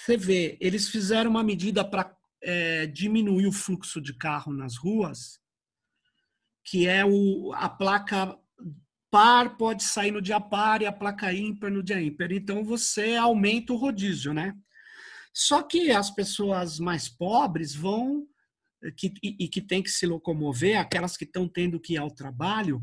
[0.00, 5.38] Você vê, eles fizeram uma medida para é, diminuir o fluxo de carro nas ruas,
[6.64, 8.38] que é o, a placa
[9.10, 12.32] par pode sair no dia par e a placa ímpar no dia ímpar.
[12.32, 14.54] Então você aumenta o rodízio, né?
[15.32, 18.26] Só que as pessoas mais pobres vão
[18.96, 22.10] que, e, e que têm que se locomover, aquelas que estão tendo que ir ao
[22.10, 22.82] trabalho,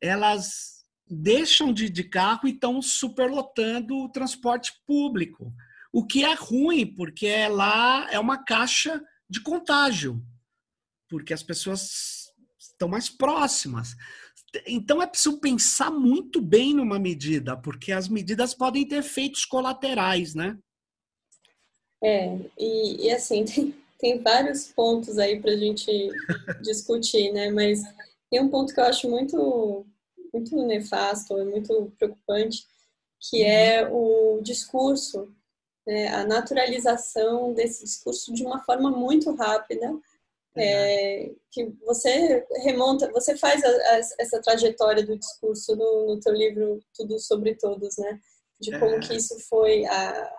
[0.00, 5.52] elas deixam de, de carro e estão superlotando o transporte público.
[5.92, 10.22] O que é ruim, porque é lá é uma caixa de contágio,
[11.08, 13.94] porque as pessoas estão mais próximas.
[14.66, 20.34] Então é preciso pensar muito bem numa medida, porque as medidas podem ter efeitos colaterais,
[20.34, 20.58] né?
[22.02, 25.90] É, e, e assim, tem, tem vários pontos aí para a gente
[26.62, 27.50] discutir, né?
[27.50, 27.82] Mas
[28.30, 29.86] tem um ponto que eu acho muito,
[30.32, 32.64] muito nefasto, muito preocupante,
[33.20, 35.34] que é o discurso,
[35.88, 36.08] né?
[36.08, 39.90] a naturalização desse discurso de uma forma muito rápida,
[40.54, 46.34] é, que você remonta, você faz a, a, essa trajetória do discurso no, no teu
[46.34, 48.20] livro Tudo sobre Todos, né?
[48.60, 48.98] De como é.
[48.98, 50.32] que isso foi a,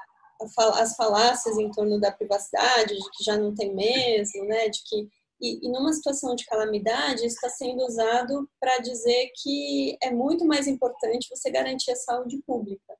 [0.75, 4.69] as falácias em torno da privacidade, de que já não tem mesmo, né?
[4.69, 5.09] De que
[5.41, 10.45] e, e numa situação de calamidade isso está sendo usado para dizer que é muito
[10.45, 12.98] mais importante você garantir a saúde pública.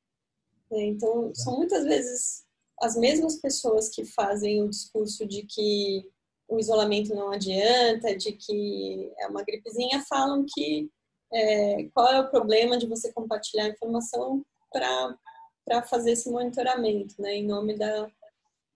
[0.71, 0.83] Né?
[0.85, 2.43] Então são muitas vezes
[2.81, 6.05] as mesmas pessoas que fazem o discurso de que
[6.47, 10.89] o isolamento não adianta, de que é uma gripezinha, falam que
[11.31, 17.45] é, qual é o problema de você compartilhar informação para fazer esse monitoramento, né, em
[17.45, 18.09] nome da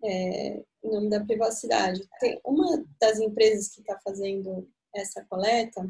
[0.04, 2.08] é, em nome da privacidade.
[2.20, 5.82] Tem uma das empresas que está fazendo essa coleta,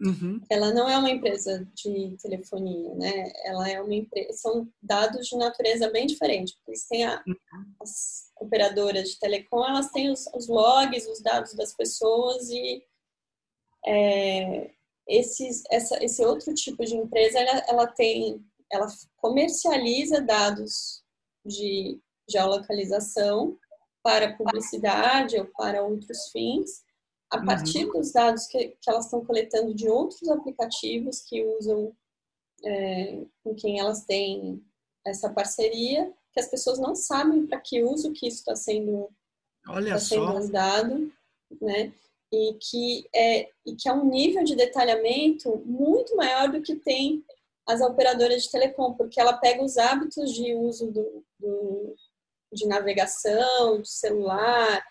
[0.00, 0.40] uhum.
[0.50, 3.32] ela não é uma empresa de telefonia, né?
[3.44, 6.56] Ela é uma empresa, são dados de natureza bem diferente.
[6.66, 7.74] Eles têm a, uhum.
[7.80, 12.82] as operadoras de telecom, elas têm os, os logs, os dados das pessoas e
[13.86, 14.70] é,
[15.06, 18.86] esses, essa, esse outro tipo de empresa, ela, ela tem, ela
[19.16, 21.02] comercializa dados
[21.44, 23.58] de geolocalização
[24.02, 26.82] para publicidade ou para outros fins,
[27.30, 27.46] a uhum.
[27.46, 27.92] partir uhum.
[27.92, 31.94] dos dados que, que elas estão coletando de outros aplicativos que usam,
[32.64, 34.62] é, com quem elas têm
[35.06, 39.08] essa parceria, que as pessoas não sabem para que uso que isso está sendo,
[39.68, 41.12] Olha tá sendo dado,
[41.60, 41.92] né?
[42.32, 47.24] E que, é, e que é um nível de detalhamento muito maior do que tem
[47.66, 51.96] as operadoras de telecom, porque ela pega os hábitos de uso do, do
[52.52, 54.84] de navegação, de celular,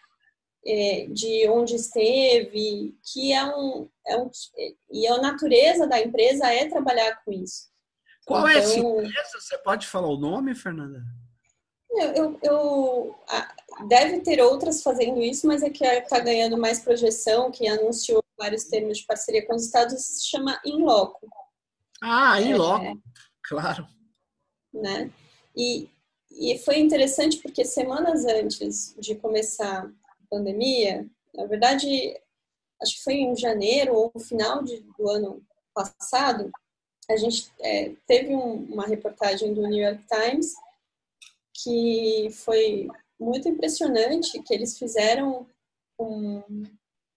[0.65, 4.30] é, de onde esteve, que é um, é um.
[4.91, 7.69] E a natureza da empresa é trabalhar com isso.
[8.26, 9.39] Qual então, é essa empresa?
[9.39, 11.02] Você pode falar o nome, Fernanda?
[11.91, 13.15] Eu, eu, eu,
[13.88, 18.65] deve ter outras fazendo isso, mas é que está ganhando mais projeção, que anunciou vários
[18.65, 21.28] termos de parceria com os estados, se chama Inloco.
[22.02, 22.93] Ah, Inloco, é,
[23.43, 23.88] claro.
[24.72, 25.12] Né?
[25.58, 25.89] E,
[26.32, 29.91] e foi interessante porque semanas antes de começar
[30.30, 32.20] pandemia, na verdade,
[32.82, 36.52] acho que foi em janeiro ou no final de, do ano passado,
[37.10, 40.54] a gente é, teve um, uma reportagem do New York Times
[41.63, 42.88] que foi
[43.20, 45.46] muito impressionante, que eles fizeram
[46.00, 46.63] um,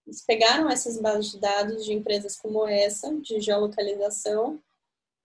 [0.05, 4.61] eles pegaram essas bases de dados de empresas como essa, de geolocalização,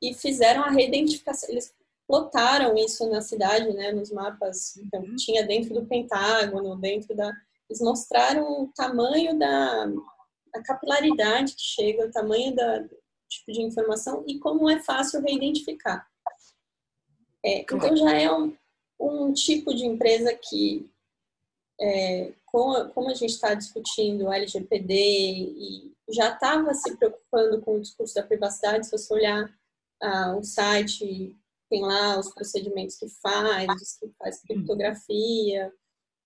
[0.00, 1.48] e fizeram a reidentificação.
[1.50, 1.74] Eles
[2.06, 4.76] plotaram isso na cidade, né, nos mapas.
[4.76, 5.16] Então, uhum.
[5.16, 7.32] tinha dentro do Pentágono, dentro da.
[7.68, 9.86] Eles mostraram o tamanho da
[10.64, 12.84] capilaridade que chega, o tamanho da
[13.28, 16.08] tipo de informação e como é fácil reidentificar.
[17.44, 18.56] É, então já é um,
[18.98, 20.90] um, tipo de empresa que,
[21.80, 27.76] é, com, como a gente está discutindo o LGPD e já estava se preocupando com
[27.76, 29.54] o discurso da privacidade, se você olhar
[30.02, 31.36] ah, o site,
[31.68, 35.72] tem lá os procedimentos que faz, que faz criptografia.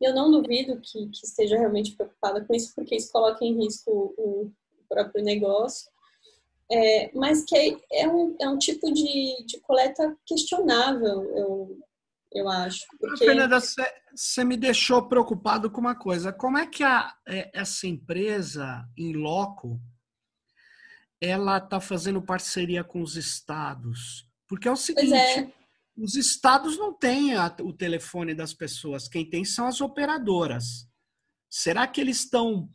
[0.02, 3.90] Eu não duvido que, que esteja realmente preocupada com isso, porque isso coloca em risco
[4.18, 4.52] o, o
[4.88, 5.90] próprio negócio.
[6.70, 11.78] É, mas que é, é, um, é um tipo de, de coleta questionável, eu,
[12.32, 12.86] eu acho.
[12.98, 13.24] Porque...
[13.24, 16.32] Fernanda, você me deixou preocupado com uma coisa.
[16.32, 19.80] Como é que a, é, essa empresa, em loco,
[21.20, 24.26] ela está fazendo parceria com os estados?
[24.48, 25.61] Porque é o seguinte, é.
[25.96, 30.88] Os estados não têm a, o telefone das pessoas, quem tem são as operadoras.
[31.50, 32.68] Será que eles estão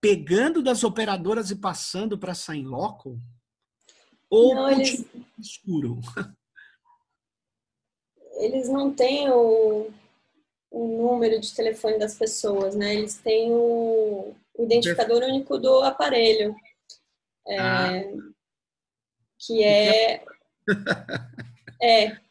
[0.00, 3.18] pegando das operadoras e passando para sair loco?
[4.30, 5.04] Ou não, eles...
[5.38, 6.00] escuro?
[8.40, 9.90] Eles não têm o,
[10.70, 12.94] o número de telefone das pessoas, né?
[12.94, 16.54] Eles têm o, o identificador único do aparelho.
[17.48, 17.90] É, ah.
[19.40, 20.24] Que é.
[21.82, 22.27] é.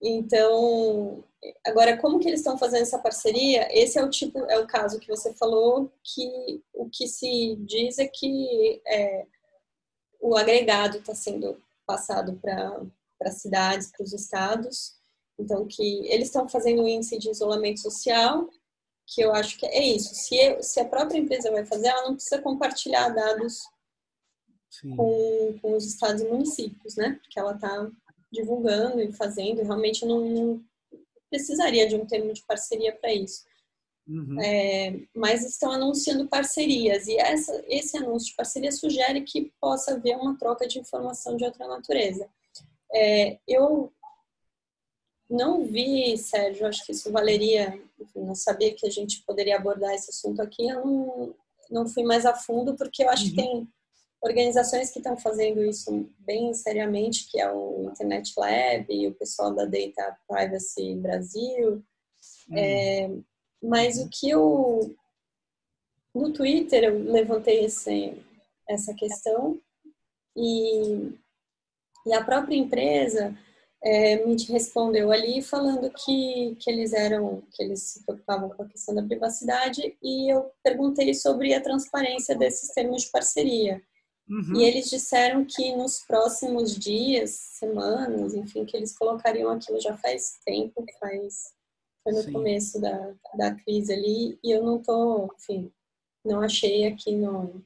[0.00, 1.24] Então,
[1.66, 3.68] agora como que eles estão fazendo essa parceria?
[3.70, 7.98] Esse é o tipo, é o caso que você falou, que o que se diz
[7.98, 9.26] é que é,
[10.20, 14.96] o agregado está sendo passado para cidades, para os estados.
[15.38, 18.48] Então, que eles estão fazendo um índice de isolamento social,
[19.06, 20.14] que eu acho que é isso.
[20.14, 23.62] Se, eu, se a própria empresa vai fazer, ela não precisa compartilhar dados
[24.96, 27.18] com, com os estados e municípios, né?
[27.22, 27.90] Porque ela está
[28.30, 30.64] divulgando e fazendo, realmente não, não
[31.30, 33.44] precisaria de um termo de parceria para isso.
[34.06, 34.40] Uhum.
[34.40, 40.16] É, mas estão anunciando parcerias e essa, esse anúncio de parceria sugere que possa haver
[40.16, 42.26] uma troca de informação de outra natureza.
[42.94, 43.92] É, eu
[45.28, 49.94] não vi, Sérgio, acho que isso valeria, enfim, não sabia que a gente poderia abordar
[49.94, 51.34] esse assunto aqui, eu não,
[51.70, 53.30] não fui mais a fundo, porque eu acho uhum.
[53.30, 53.68] que tem
[54.20, 59.54] organizações que estão fazendo isso bem seriamente, que é o Internet Lab e o pessoal
[59.54, 61.82] da Data Privacy Brasil.
[62.48, 62.58] Uhum.
[62.58, 63.10] É,
[63.62, 64.94] mas o que eu.
[66.14, 68.14] No Twitter eu levantei esse,
[68.68, 69.60] essa questão
[70.34, 71.12] e,
[72.06, 73.36] e a própria empresa
[73.82, 78.68] é, me respondeu ali falando que, que eles eram, que eles se preocupavam com a
[78.68, 83.80] questão da privacidade e eu perguntei sobre a transparência desses termos de parceria.
[84.28, 84.60] Uhum.
[84.60, 90.38] E eles disseram que nos próximos dias, semanas, enfim, que eles colocariam aquilo já faz
[90.44, 91.54] tempo, faz
[92.02, 92.32] foi no Sim.
[92.32, 95.70] começo da, da crise ali e eu não tô, enfim,
[96.24, 97.64] não achei aqui no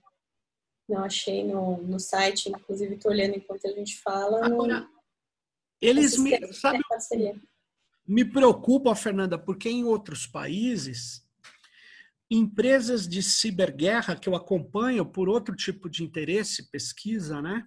[0.88, 4.44] não achei no, no site, inclusive estou olhando enquanto a gente fala.
[4.44, 4.88] Agora, no,
[5.80, 6.80] eles me, sabe,
[8.06, 11.24] me preocupa, Fernanda, porque em outros países,
[12.32, 17.66] empresas de ciberguerra que eu acompanho por outro tipo de interesse, pesquisa, né?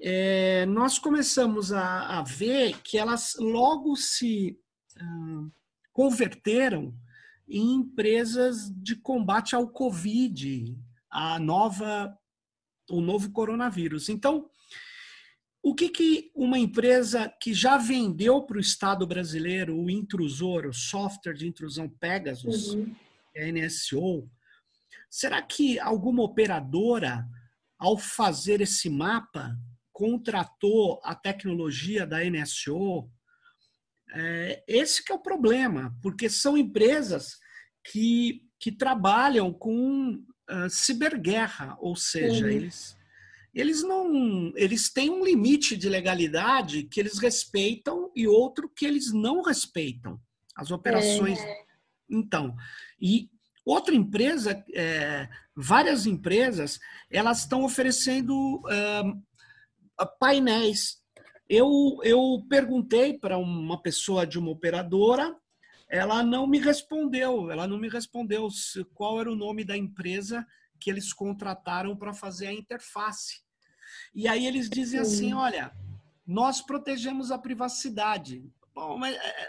[0.00, 4.58] É, nós começamos a, a, ver que elas logo se
[4.96, 5.50] uh,
[5.92, 6.94] converteram
[7.48, 10.76] em empresas de combate ao Covid,
[11.10, 12.14] a nova,
[12.90, 14.10] o novo coronavírus.
[14.10, 14.50] Então,
[15.62, 20.72] o que, que uma empresa que já vendeu para o Estado brasileiro o intrusor, o
[20.72, 22.94] software de intrusão Pegasus, uhum.
[23.38, 24.28] A é NSO,
[25.10, 27.26] será que alguma operadora,
[27.78, 29.56] ao fazer esse mapa,
[29.92, 33.10] contratou a tecnologia da NSO
[34.14, 37.36] é, esse que é o problema, porque são empresas
[37.84, 42.50] que, que trabalham com uh, ciberguerra, ou seja, uhum.
[42.50, 42.96] eles,
[43.54, 49.12] eles não, eles têm um limite de legalidade que eles respeitam e outro que eles
[49.12, 50.18] não respeitam.
[50.56, 51.38] As operações.
[51.38, 51.67] É.
[52.08, 52.56] Então,
[53.00, 53.28] e
[53.64, 56.78] outra empresa, é, várias empresas,
[57.10, 61.02] elas estão oferecendo uh, painéis.
[61.48, 65.36] Eu, eu perguntei para uma pessoa de uma operadora,
[65.88, 68.48] ela não me respondeu, ela não me respondeu
[68.94, 70.46] qual era o nome da empresa
[70.78, 73.42] que eles contrataram para fazer a interface.
[74.14, 75.72] E aí eles dizem assim: olha,
[76.26, 78.44] nós protegemos a privacidade.
[78.74, 79.46] Bom, mas é,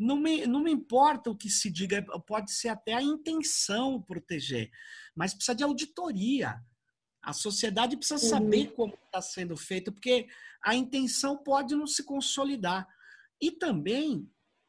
[0.00, 4.70] não me, não me importa o que se diga, pode ser até a intenção proteger,
[5.14, 6.60] mas precisa de auditoria.
[7.22, 8.30] A sociedade precisa uhum.
[8.30, 10.26] saber como está sendo feito, porque
[10.64, 12.88] a intenção pode não se consolidar.
[13.38, 14.26] E também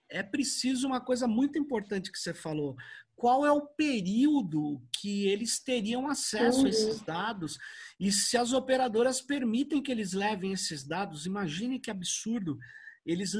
[0.10, 2.76] é preciso uma coisa muito importante que você falou
[3.22, 6.66] qual é o período que eles teriam acesso uhum.
[6.66, 7.60] a esses dados
[8.00, 11.28] e se as operadoras permitem que eles levem esses dados.
[11.28, 12.58] Imagine que absurdo
[13.06, 13.32] eles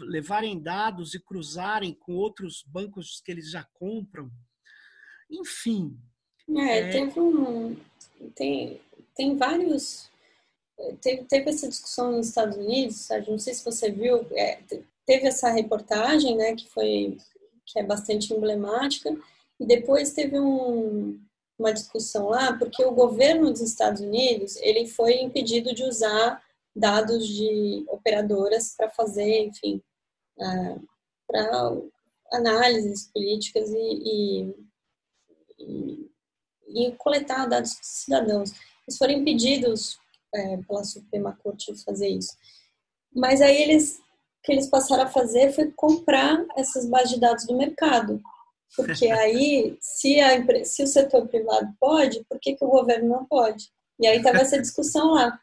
[0.00, 4.30] levarem dados e cruzarem com outros bancos que eles já compram.
[5.30, 5.96] Enfim.
[6.56, 6.90] É, é...
[6.90, 7.76] teve um.
[8.34, 8.80] Tem,
[9.14, 10.08] tem vários.
[11.00, 14.58] Teve, teve essa discussão nos Estados Unidos, Sérgio, não sei se você viu, é,
[15.06, 17.16] teve essa reportagem, né, que foi
[17.64, 19.16] que é bastante emblemática.
[19.58, 21.18] E depois teve um,
[21.58, 26.42] uma discussão lá, porque o governo dos Estados Unidos ele foi impedido de usar
[26.74, 29.82] dados de operadoras para fazer, enfim,
[30.38, 30.82] uh,
[31.26, 31.72] para
[32.32, 34.54] análises políticas e,
[35.58, 36.10] e,
[36.68, 38.50] e, coletar dados dos cidadãos.
[38.86, 39.98] Eles foram impedidos
[40.34, 42.36] é, pela Suprema Corte de fazer isso.
[43.14, 44.02] Mas aí eles
[44.44, 48.22] que eles passaram a fazer foi comprar essas bases de dados do mercado.
[48.76, 53.24] Porque aí, se, a, se o setor privado pode, por que, que o governo não
[53.24, 53.70] pode?
[53.98, 55.40] E aí estava essa discussão lá,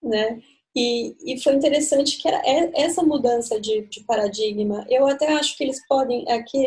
[0.00, 0.40] né?
[0.78, 2.40] E, e, foi interessante que era
[2.74, 4.86] essa mudança de, de, paradigma.
[4.88, 6.64] Eu até acho que eles podem, aqui,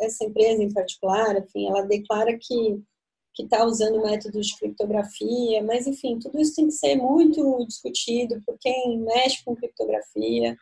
[0.00, 2.82] essa empresa em particular, enfim, ela declara que
[3.32, 8.42] que está usando métodos de criptografia, mas enfim, tudo isso tem que ser muito discutido
[8.44, 10.56] por quem mexe com criptografia,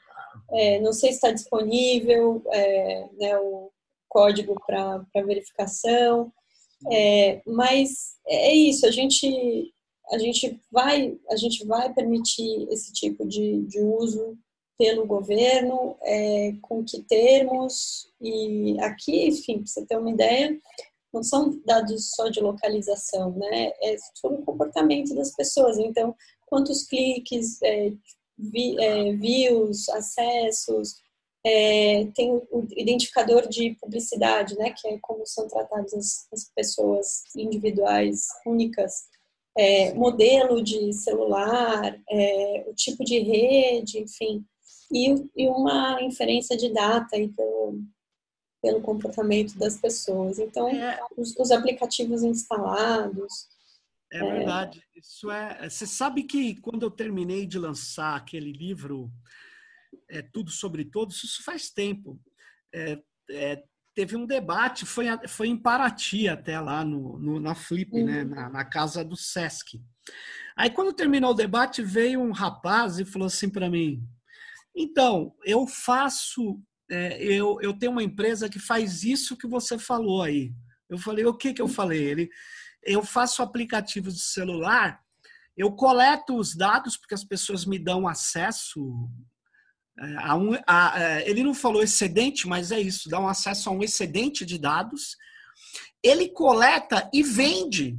[0.53, 3.70] é, não sei se está disponível é, né, o
[4.09, 6.33] código para verificação,
[6.91, 9.72] é, mas é isso, a gente,
[10.11, 14.36] a gente vai a gente vai permitir esse tipo de, de uso
[14.78, 20.56] pelo governo, é, com que termos, e aqui, enfim, para você ter uma ideia,
[21.12, 23.72] não são dados só de localização, né?
[23.82, 25.78] É sobre o comportamento das pessoas.
[25.78, 26.14] Então,
[26.46, 27.92] quantos cliques, é,
[28.38, 30.94] vi, é, views, acessos,
[31.44, 37.22] é, tem o identificador de publicidade, né, que é como são tratadas as, as pessoas
[37.34, 39.06] individuais únicas,
[39.59, 44.46] é, modelo de celular, é, o tipo de rede, enfim,
[44.92, 47.82] e, e, uma inferência de data aí pelo,
[48.62, 50.38] pelo comportamento das pessoas.
[50.38, 51.00] Então, é.
[51.16, 53.48] os, os aplicativos instalados,
[54.11, 54.82] é, verdade.
[54.96, 55.68] Isso é.
[55.68, 59.11] Você sabe que quando eu terminei de lançar aquele livro,
[60.09, 62.18] é tudo sobre todos, isso faz tempo.
[62.74, 62.98] É,
[63.30, 63.62] é,
[63.99, 68.07] teve um debate, foi, foi em Paraty até lá no, no na Flip, né, uhum.
[68.07, 69.82] né, na, na, casa do Sesc.
[70.57, 74.01] Aí quando terminou o debate veio um rapaz e falou assim para mim:
[74.72, 80.22] então eu faço, é, eu, eu tenho uma empresa que faz isso que você falou
[80.22, 80.53] aí.
[80.88, 82.01] Eu falei o que que eu falei?
[82.01, 82.30] Ele
[82.84, 85.01] eu faço aplicativos de celular,
[85.57, 89.11] eu coleto os dados, porque as pessoas me dão acesso
[90.18, 90.53] a um.
[90.66, 94.44] A, é, ele não falou excedente, mas é isso, dá um acesso a um excedente
[94.44, 95.16] de dados.
[96.03, 97.99] Ele coleta e vende,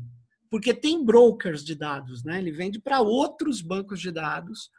[0.49, 2.39] porque tem brokers de dados, né?
[2.39, 4.69] Ele vende para outros bancos de dados,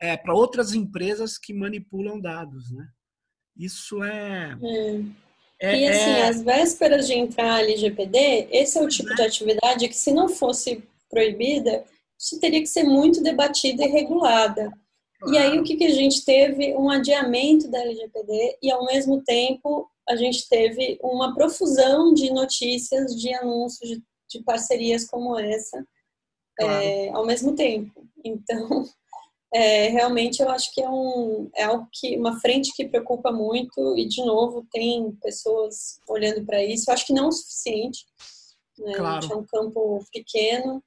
[0.00, 2.86] é, para outras empresas que manipulam dados, né?
[3.56, 4.56] Isso é.
[4.62, 5.24] é.
[5.60, 6.28] É, e assim, é...
[6.28, 10.28] às vésperas de entrar a LGPD, esse é o tipo de atividade que, se não
[10.28, 11.84] fosse proibida,
[12.18, 14.70] isso teria que ser muito debatida e regulada.
[15.26, 16.74] E aí, o que, que a gente teve?
[16.74, 23.14] Um adiamento da LGPD e, ao mesmo tempo, a gente teve uma profusão de notícias,
[23.16, 25.84] de anúncios, de, de parcerias como essa,
[26.56, 26.84] claro.
[26.84, 28.06] é, ao mesmo tempo.
[28.24, 28.84] Então,
[29.52, 33.96] é, realmente eu acho que é, um, é algo que uma frente que preocupa muito
[33.96, 36.90] e de novo tem pessoas olhando para isso.
[36.90, 38.04] Eu acho que não é o suficiente.
[38.78, 38.94] Né?
[38.94, 39.32] Claro.
[39.32, 40.82] É um campo pequeno,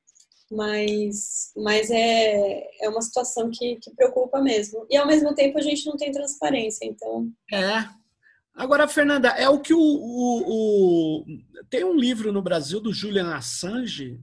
[0.51, 4.85] mas, mas é, é uma situação que, que preocupa mesmo.
[4.89, 7.29] E ao mesmo tempo a gente não tem transparência, então.
[7.51, 7.87] É.
[8.55, 11.25] Agora, Fernanda, é o que o, o, o...
[11.69, 14.19] tem um livro no Brasil do Julian Assange,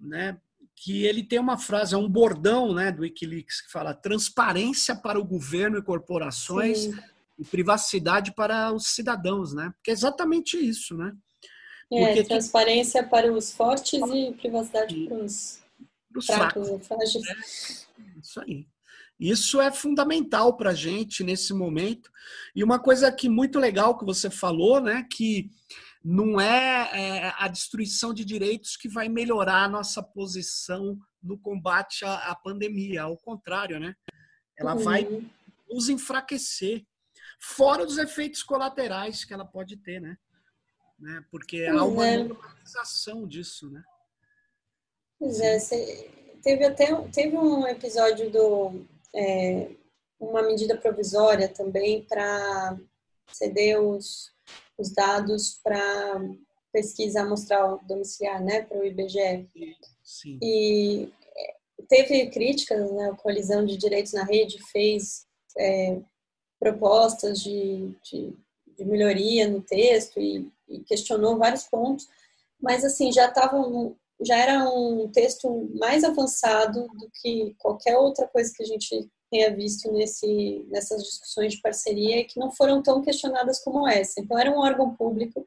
[0.00, 0.38] né?
[0.82, 5.20] que ele tem uma frase, é um bordão né, do Wikileaks, que fala transparência para
[5.20, 6.98] o governo e corporações Sim.
[7.38, 9.70] e privacidade para os cidadãos, né?
[9.76, 11.12] Porque é exatamente isso, né?
[11.92, 13.10] É, Porque transparência que...
[13.10, 15.60] para os fortes e privacidade para os,
[16.16, 17.16] os fracos, fracos.
[17.16, 18.66] É, isso aí.
[19.18, 22.10] Isso é fundamental para a gente nesse momento.
[22.54, 25.50] E uma coisa que muito legal que você falou, né, que
[26.02, 32.02] não é, é, a destruição de direitos que vai melhorar a nossa posição no combate
[32.04, 33.02] à, à pandemia.
[33.02, 33.94] Ao contrário, né?
[34.58, 34.82] Ela uhum.
[34.82, 35.06] vai
[35.68, 36.86] nos enfraquecer.
[37.38, 40.16] Fora os efeitos colaterais que ela pode ter, né?
[41.00, 41.24] Né?
[41.30, 42.18] Porque há uma é.
[42.18, 43.82] normalização disso, né?
[45.18, 45.58] Pois é,
[46.42, 49.70] teve até teve um episódio do é,
[50.18, 52.78] uma medida provisória também para
[53.32, 54.32] ceder os
[54.80, 56.20] os dados para
[56.72, 59.48] pesquisa amostral domiciliar, né, para o IBGE.
[60.02, 60.38] Sim.
[60.42, 61.54] E é,
[61.88, 65.26] teve críticas, né, a Coalizão de Direitos na Rede fez
[65.58, 66.00] é,
[66.58, 68.36] propostas de, de,
[68.84, 72.08] de, melhoria no texto e, e, questionou vários pontos,
[72.60, 73.56] mas assim, já estava
[74.22, 79.54] já era um texto mais avançado do que qualquer outra coisa que a gente tenha
[79.54, 84.20] visto nesse, nessas discussões de parceria que não foram tão questionadas como essa.
[84.20, 85.44] Então, era um órgão público,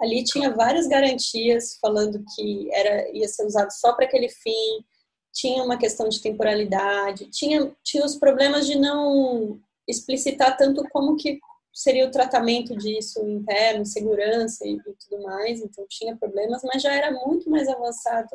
[0.00, 4.84] ali tinha várias garantias falando que era, ia ser usado só para aquele fim,
[5.32, 9.58] tinha uma questão de temporalidade, tinha, tinha os problemas de não
[9.88, 11.40] explicitar tanto como que
[11.72, 16.92] seria o tratamento disso interno, segurança e, e tudo mais, então tinha problemas, mas já
[16.92, 18.28] era muito mais avançado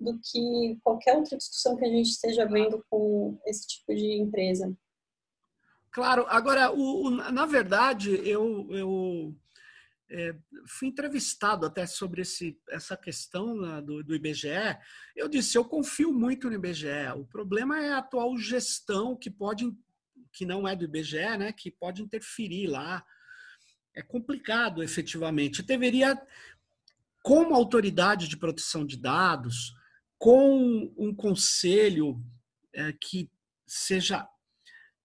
[0.00, 4.74] do que qualquer outra discussão que a gente esteja vendo com esse tipo de empresa.
[5.92, 9.34] Claro, agora, o, o na verdade, eu, eu
[10.10, 10.34] é,
[10.66, 14.78] fui entrevistado até sobre esse, essa questão né, do, do, IBGE.
[15.16, 17.12] Eu disse, eu confio muito no IBGE.
[17.16, 19.72] O problema é a atual gestão que pode,
[20.32, 23.04] que não é do IBGE, né, que pode interferir lá.
[23.94, 25.62] É complicado, efetivamente.
[25.62, 26.20] Deveria,
[27.22, 29.74] como autoridade de proteção de dados,
[30.18, 32.22] com um conselho
[32.74, 33.30] é, que
[33.66, 34.28] seja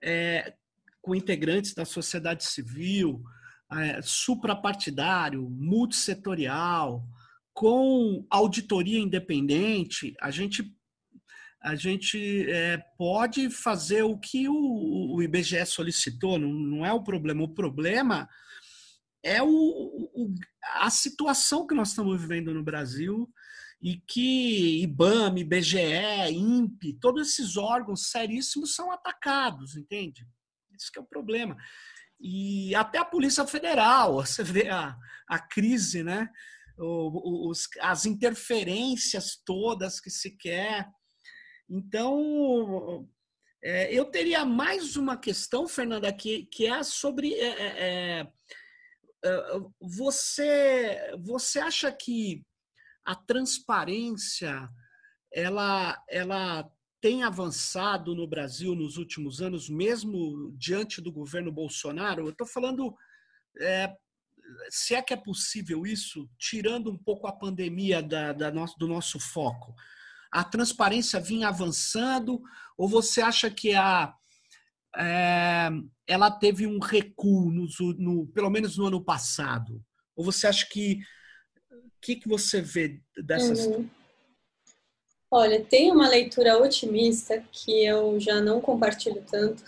[0.03, 0.53] é,
[1.01, 3.23] com integrantes da sociedade civil,
[3.71, 7.07] é, suprapartidário, multissetorial,
[7.53, 10.75] com auditoria independente, a gente
[11.65, 17.01] a gente é, pode fazer o que o, o IBGE solicitou, não, não, é o
[17.01, 17.43] problema.
[17.43, 18.29] O problema
[19.23, 20.35] é o, o,
[20.75, 23.27] a situação que nós estamos vivendo no Brasil
[23.81, 30.23] e que IBAMA, IBGE, INPE, todos esses órgãos seríssimos são atacados, entende?
[30.77, 31.57] Isso que é o problema.
[32.21, 34.95] E até a Polícia Federal, você vê a,
[35.27, 36.29] a crise, né?
[36.77, 40.87] Os, as interferências todas que se quer.
[41.69, 43.07] Então,
[43.63, 47.33] é, eu teria mais uma questão, Fernanda, que, que é sobre.
[47.33, 48.27] É, é, é
[49.81, 52.43] você, você acha que
[53.03, 54.69] a transparência
[55.33, 62.25] ela, ela tem avançado no Brasil nos últimos anos, mesmo diante do governo Bolsonaro?
[62.25, 62.95] Eu estou falando,
[63.59, 63.95] é,
[64.69, 68.87] se é que é possível isso, tirando um pouco a pandemia da, da nosso, do
[68.87, 69.75] nosso foco.
[70.31, 72.41] A transparência vinha avançando
[72.77, 74.13] ou você acha que a,
[74.95, 75.69] é,
[76.07, 77.67] ela teve um recuo, no,
[77.97, 79.81] no, pelo menos no ano passado?
[80.15, 80.99] Ou você acha que
[82.05, 83.65] que, que você vê dessas?
[83.65, 83.89] Uhum.
[85.31, 89.63] Olha, tem uma leitura otimista que eu já não compartilho tanto,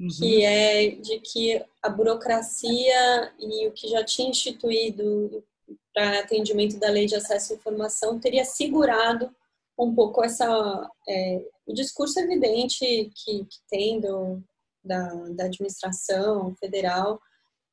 [0.00, 0.08] uhum.
[0.08, 5.44] que é de que a burocracia e o que já tinha instituído
[5.92, 9.30] para atendimento da lei de acesso à informação teria segurado
[9.78, 14.42] um pouco essa é, o discurso evidente que, que tem do,
[14.82, 17.20] da, da administração federal,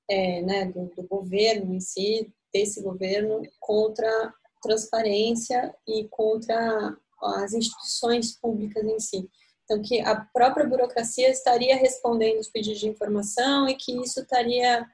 [0.10, 8.34] é, né, do, do governo em si, desse governo contra transparência e contra as instituições
[8.38, 9.30] públicas em si.
[9.64, 14.86] Então, que a própria burocracia estaria respondendo os pedidos de informação e que isso estaria.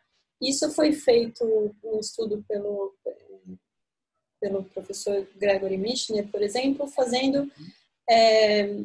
[0.41, 1.43] Isso foi feito
[1.83, 2.93] um estudo pelo,
[4.39, 7.49] pelo professor Gregory Michner, por exemplo, fazendo.
[8.09, 8.75] É,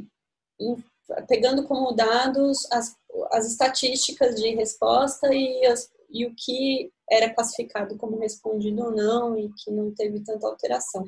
[1.29, 2.97] pegando como dados as,
[3.31, 9.39] as estatísticas de resposta e, as, e o que era classificado como respondido ou não
[9.39, 11.05] e que não teve tanta alteração.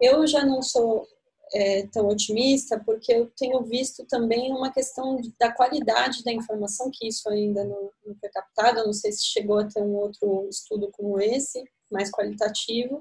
[0.00, 1.06] Eu já não sou
[1.54, 7.08] é, tão otimista porque eu tenho visto também uma questão da qualidade da informação, que
[7.08, 10.48] isso ainda não, não foi captado, eu não sei se chegou a ter um outro
[10.48, 13.00] estudo como esse, mais qualitativo,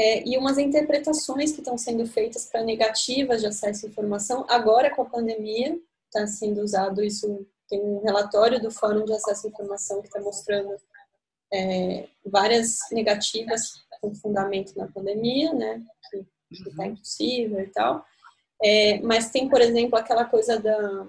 [0.00, 4.46] é, e umas interpretações que estão sendo feitas para negativas de acesso à informação.
[4.48, 7.46] Agora, com a pandemia, está sendo usado isso.
[7.68, 10.74] Tem um relatório do Fórum de Acesso à Informação que está mostrando
[11.52, 15.82] é, várias negativas com fundamento na pandemia, né?
[16.10, 16.90] Que está uhum.
[16.90, 18.04] impossível e tal.
[18.62, 21.06] É, mas tem, por exemplo, aquela coisa da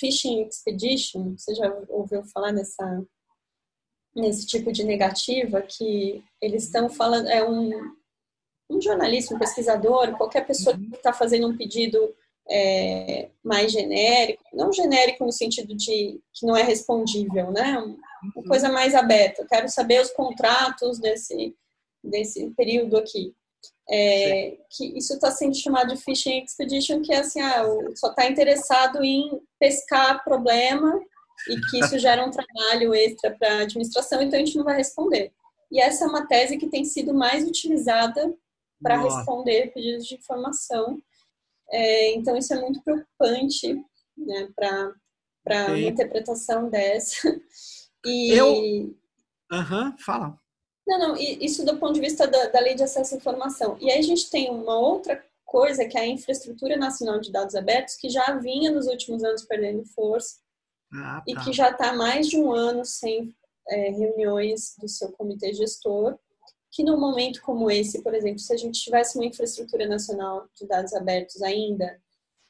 [0.00, 1.36] Fishing Expedition.
[1.36, 3.04] Você já ouviu falar nessa
[4.14, 7.70] nesse tipo de negativa que eles estão falando é um
[8.68, 10.90] um jornalista, um pesquisador, qualquer pessoa uhum.
[10.90, 12.14] que está fazendo um pedido
[12.48, 17.78] é, mais genérico, não genérico no sentido de que não é respondível, né?
[17.78, 17.96] Uma
[18.36, 18.42] uhum.
[18.48, 19.42] coisa mais aberta.
[19.42, 21.54] Eu quero saber os contratos desse,
[22.02, 23.34] desse período aqui.
[23.88, 27.62] É, que isso está sendo chamado de fishing expedition, que é assim, ah,
[27.94, 31.00] só está interessado em pescar problema
[31.48, 34.76] e que isso gera um trabalho extra para a administração, então a gente não vai
[34.76, 35.32] responder.
[35.70, 38.34] E essa é uma tese que tem sido mais utilizada
[38.82, 41.00] para responder pedidos de informação.
[41.70, 43.74] É, então, isso é muito preocupante
[44.16, 44.92] né, para
[45.46, 47.40] a interpretação dessa.
[48.04, 48.32] E...
[48.32, 48.94] Eu...
[49.50, 50.40] Aham, uhum, fala.
[50.86, 53.76] Não, não, isso do ponto de vista da, da lei de acesso à informação.
[53.80, 57.56] E aí a gente tem uma outra coisa que é a infraestrutura nacional de dados
[57.56, 60.36] abertos, que já vinha nos últimos anos perdendo força
[60.92, 61.24] ah, tá.
[61.26, 63.34] e que já está mais de um ano sem
[63.68, 66.16] é, reuniões do seu comitê gestor
[66.76, 70.66] que num momento como esse, por exemplo, se a gente tivesse uma infraestrutura nacional de
[70.66, 71.98] dados abertos ainda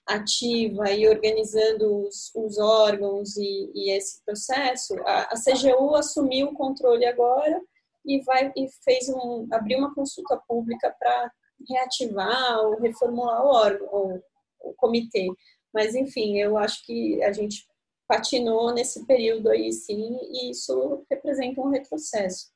[0.04, 6.54] ativa e organizando os, os órgãos e, e, esse processo, a, a, CGU assumiu o
[6.54, 7.60] controle agora
[8.04, 11.32] e vai e fez um abriu uma consulta pública para
[11.68, 14.22] reativar ou reformular o órgão, o,
[14.70, 15.28] o comitê.
[15.72, 17.64] Mas enfim, eu acho que a gente
[18.08, 22.55] patinou nesse período aí sim e isso representa um retrocesso.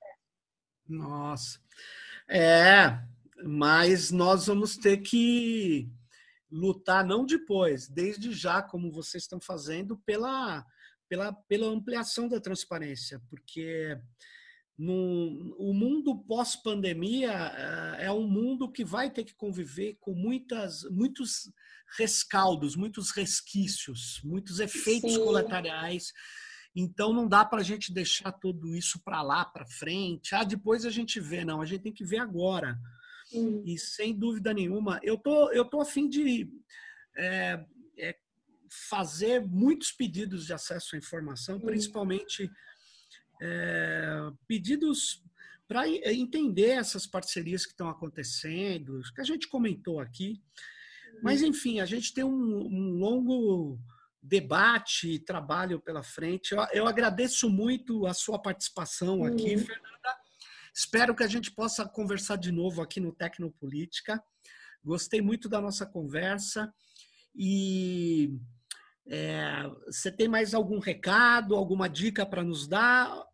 [0.90, 1.60] Nossa.
[2.28, 2.98] É,
[3.44, 5.88] mas nós vamos ter que
[6.50, 10.66] lutar não depois, desde já, como vocês estão fazendo, pela,
[11.08, 13.96] pela, pela ampliação da transparência, porque
[14.76, 17.30] no, o mundo pós-pandemia
[17.98, 21.52] é, é um mundo que vai ter que conviver com muitas, muitos
[21.96, 25.24] rescaldos, muitos resquícios, muitos efeitos Sim.
[25.24, 26.12] colaterais
[26.74, 30.34] então não dá para a gente deixar tudo isso para lá, para frente.
[30.34, 31.60] Ah, depois a gente vê, não.
[31.60, 32.78] A gente tem que ver agora.
[33.32, 33.62] Hum.
[33.66, 36.50] E sem dúvida nenhuma, eu tô eu tô a fim de
[37.16, 37.64] é,
[37.98, 38.16] é,
[38.68, 41.60] fazer muitos pedidos de acesso à informação, hum.
[41.60, 42.50] principalmente
[43.40, 45.22] é, pedidos
[45.66, 50.42] para entender essas parcerias que estão acontecendo, que a gente comentou aqui.
[51.22, 53.78] Mas, enfim, a gente tem um, um longo
[54.22, 56.52] debate e trabalho pela frente.
[56.52, 59.64] Eu, eu, agradeço muito a sua participação aqui, uhum.
[59.64, 60.18] Fernanda.
[60.74, 64.22] Espero que a gente possa conversar de novo aqui no Tecnopolítica.
[64.84, 66.72] Gostei muito da nossa conversa
[67.34, 68.38] e
[69.08, 73.26] é, você tem mais algum recado, alguma dica para nos dar?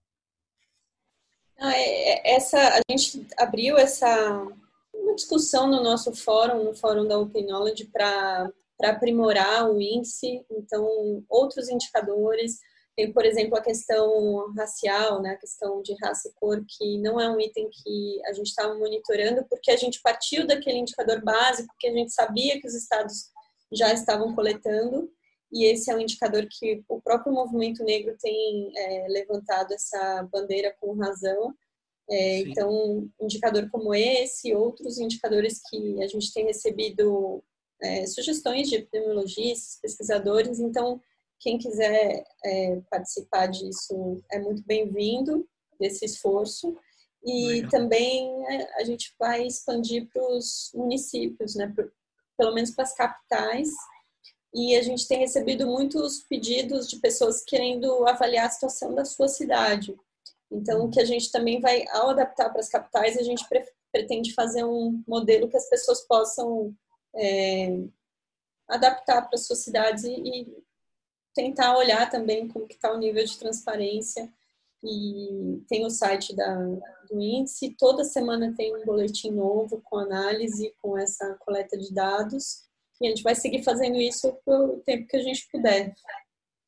[1.59, 4.09] É, é, essa, a gente abriu essa
[4.95, 10.45] uma discussão no nosso fórum, no fórum da Open Knowledge, para para aprimorar o índice.
[10.51, 12.59] Então, outros indicadores,
[12.97, 17.21] tem, por exemplo, a questão racial, né, a questão de raça e cor, que não
[17.21, 21.75] é um item que a gente estava monitorando, porque a gente partiu daquele indicador básico
[21.79, 23.31] que a gente sabia que os estados
[23.73, 25.11] já estavam coletando,
[25.53, 30.75] e esse é um indicador que o próprio movimento negro tem é, levantado essa bandeira
[30.81, 31.55] com razão.
[32.09, 37.43] É, então, indicador como esse, outros indicadores que a gente tem recebido
[37.83, 41.01] é, sugestões de epidemiologistas, pesquisadores, então
[41.41, 45.47] quem quiser é, participar disso é muito bem-vindo
[45.79, 46.77] desse esforço.
[47.25, 47.71] E Legal.
[47.71, 51.93] também é, a gente vai expandir para os municípios, né, por,
[52.39, 53.69] pelo menos para as capitais.
[54.55, 59.29] E a gente tem recebido muitos pedidos de pessoas querendo avaliar a situação da sua
[59.29, 59.95] cidade.
[60.51, 63.45] Então, o que a gente também vai, ao adaptar para as capitais, a gente
[63.93, 66.75] pretende fazer um modelo que as pessoas possam
[67.17, 67.85] é,
[68.69, 70.47] adaptar para as suas cidades e,
[71.35, 74.33] tentar olhar também como que está o nível de transparência.
[74.83, 76.55] E tem o site da,
[77.11, 82.65] do índice, toda semana tem um boletim novo com análise, com essa coleta de dados.
[83.01, 85.95] E a gente vai seguir fazendo isso pelo tempo que a gente puder.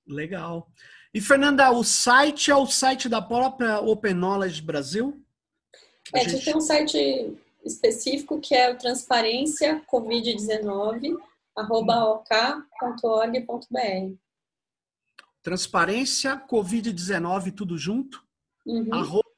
[0.06, 0.68] Legal.
[1.14, 5.24] E, Fernanda, o site é o site da própria Open Knowledge Brasil?
[6.14, 11.16] É, a gente tem um site específico que é o transparência covid-19
[11.56, 12.54] ok.org.br.
[15.42, 18.22] Transparência covid-19 tudo junto?
[18.66, 18.92] Uhum.
[18.92, 19.28] Arroba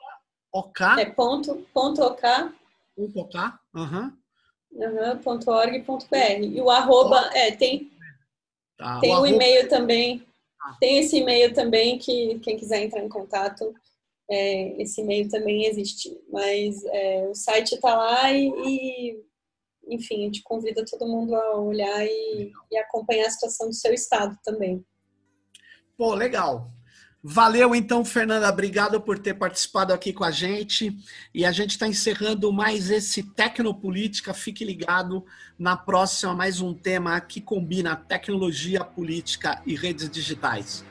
[0.52, 0.86] ok.
[0.98, 2.28] É ponto, ponto ok
[3.08, 4.12] .k, uhum.
[4.72, 6.42] Uhum, .org.br.
[6.42, 7.90] E o arroba, é, tem,
[8.76, 10.24] tá, tem o, o e-mail também.
[10.60, 10.76] Ah.
[10.78, 13.74] Tem esse e-mail também que quem quiser entrar em contato,
[14.31, 16.16] é, esse e-mail também existe.
[16.31, 19.24] Mas é, o site está lá e, e,
[19.89, 23.93] enfim, a gente convida todo mundo a olhar e, e acompanhar a situação do seu
[23.93, 24.85] estado também.
[25.97, 26.70] Pô, legal.
[27.22, 28.49] Valeu, então, Fernanda.
[28.49, 30.97] Obrigado por ter participado aqui com a gente.
[31.35, 34.33] E a gente está encerrando mais esse Tecnopolítica.
[34.33, 35.24] Fique ligado.
[35.59, 40.83] Na próxima, mais um tema que combina tecnologia, política e redes digitais.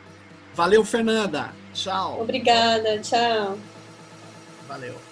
[0.59, 1.53] Valeu, Fernanda.
[1.73, 2.19] Tchau.
[2.19, 2.99] Obrigada.
[2.99, 3.57] Tchau.
[4.67, 5.08] Valeu.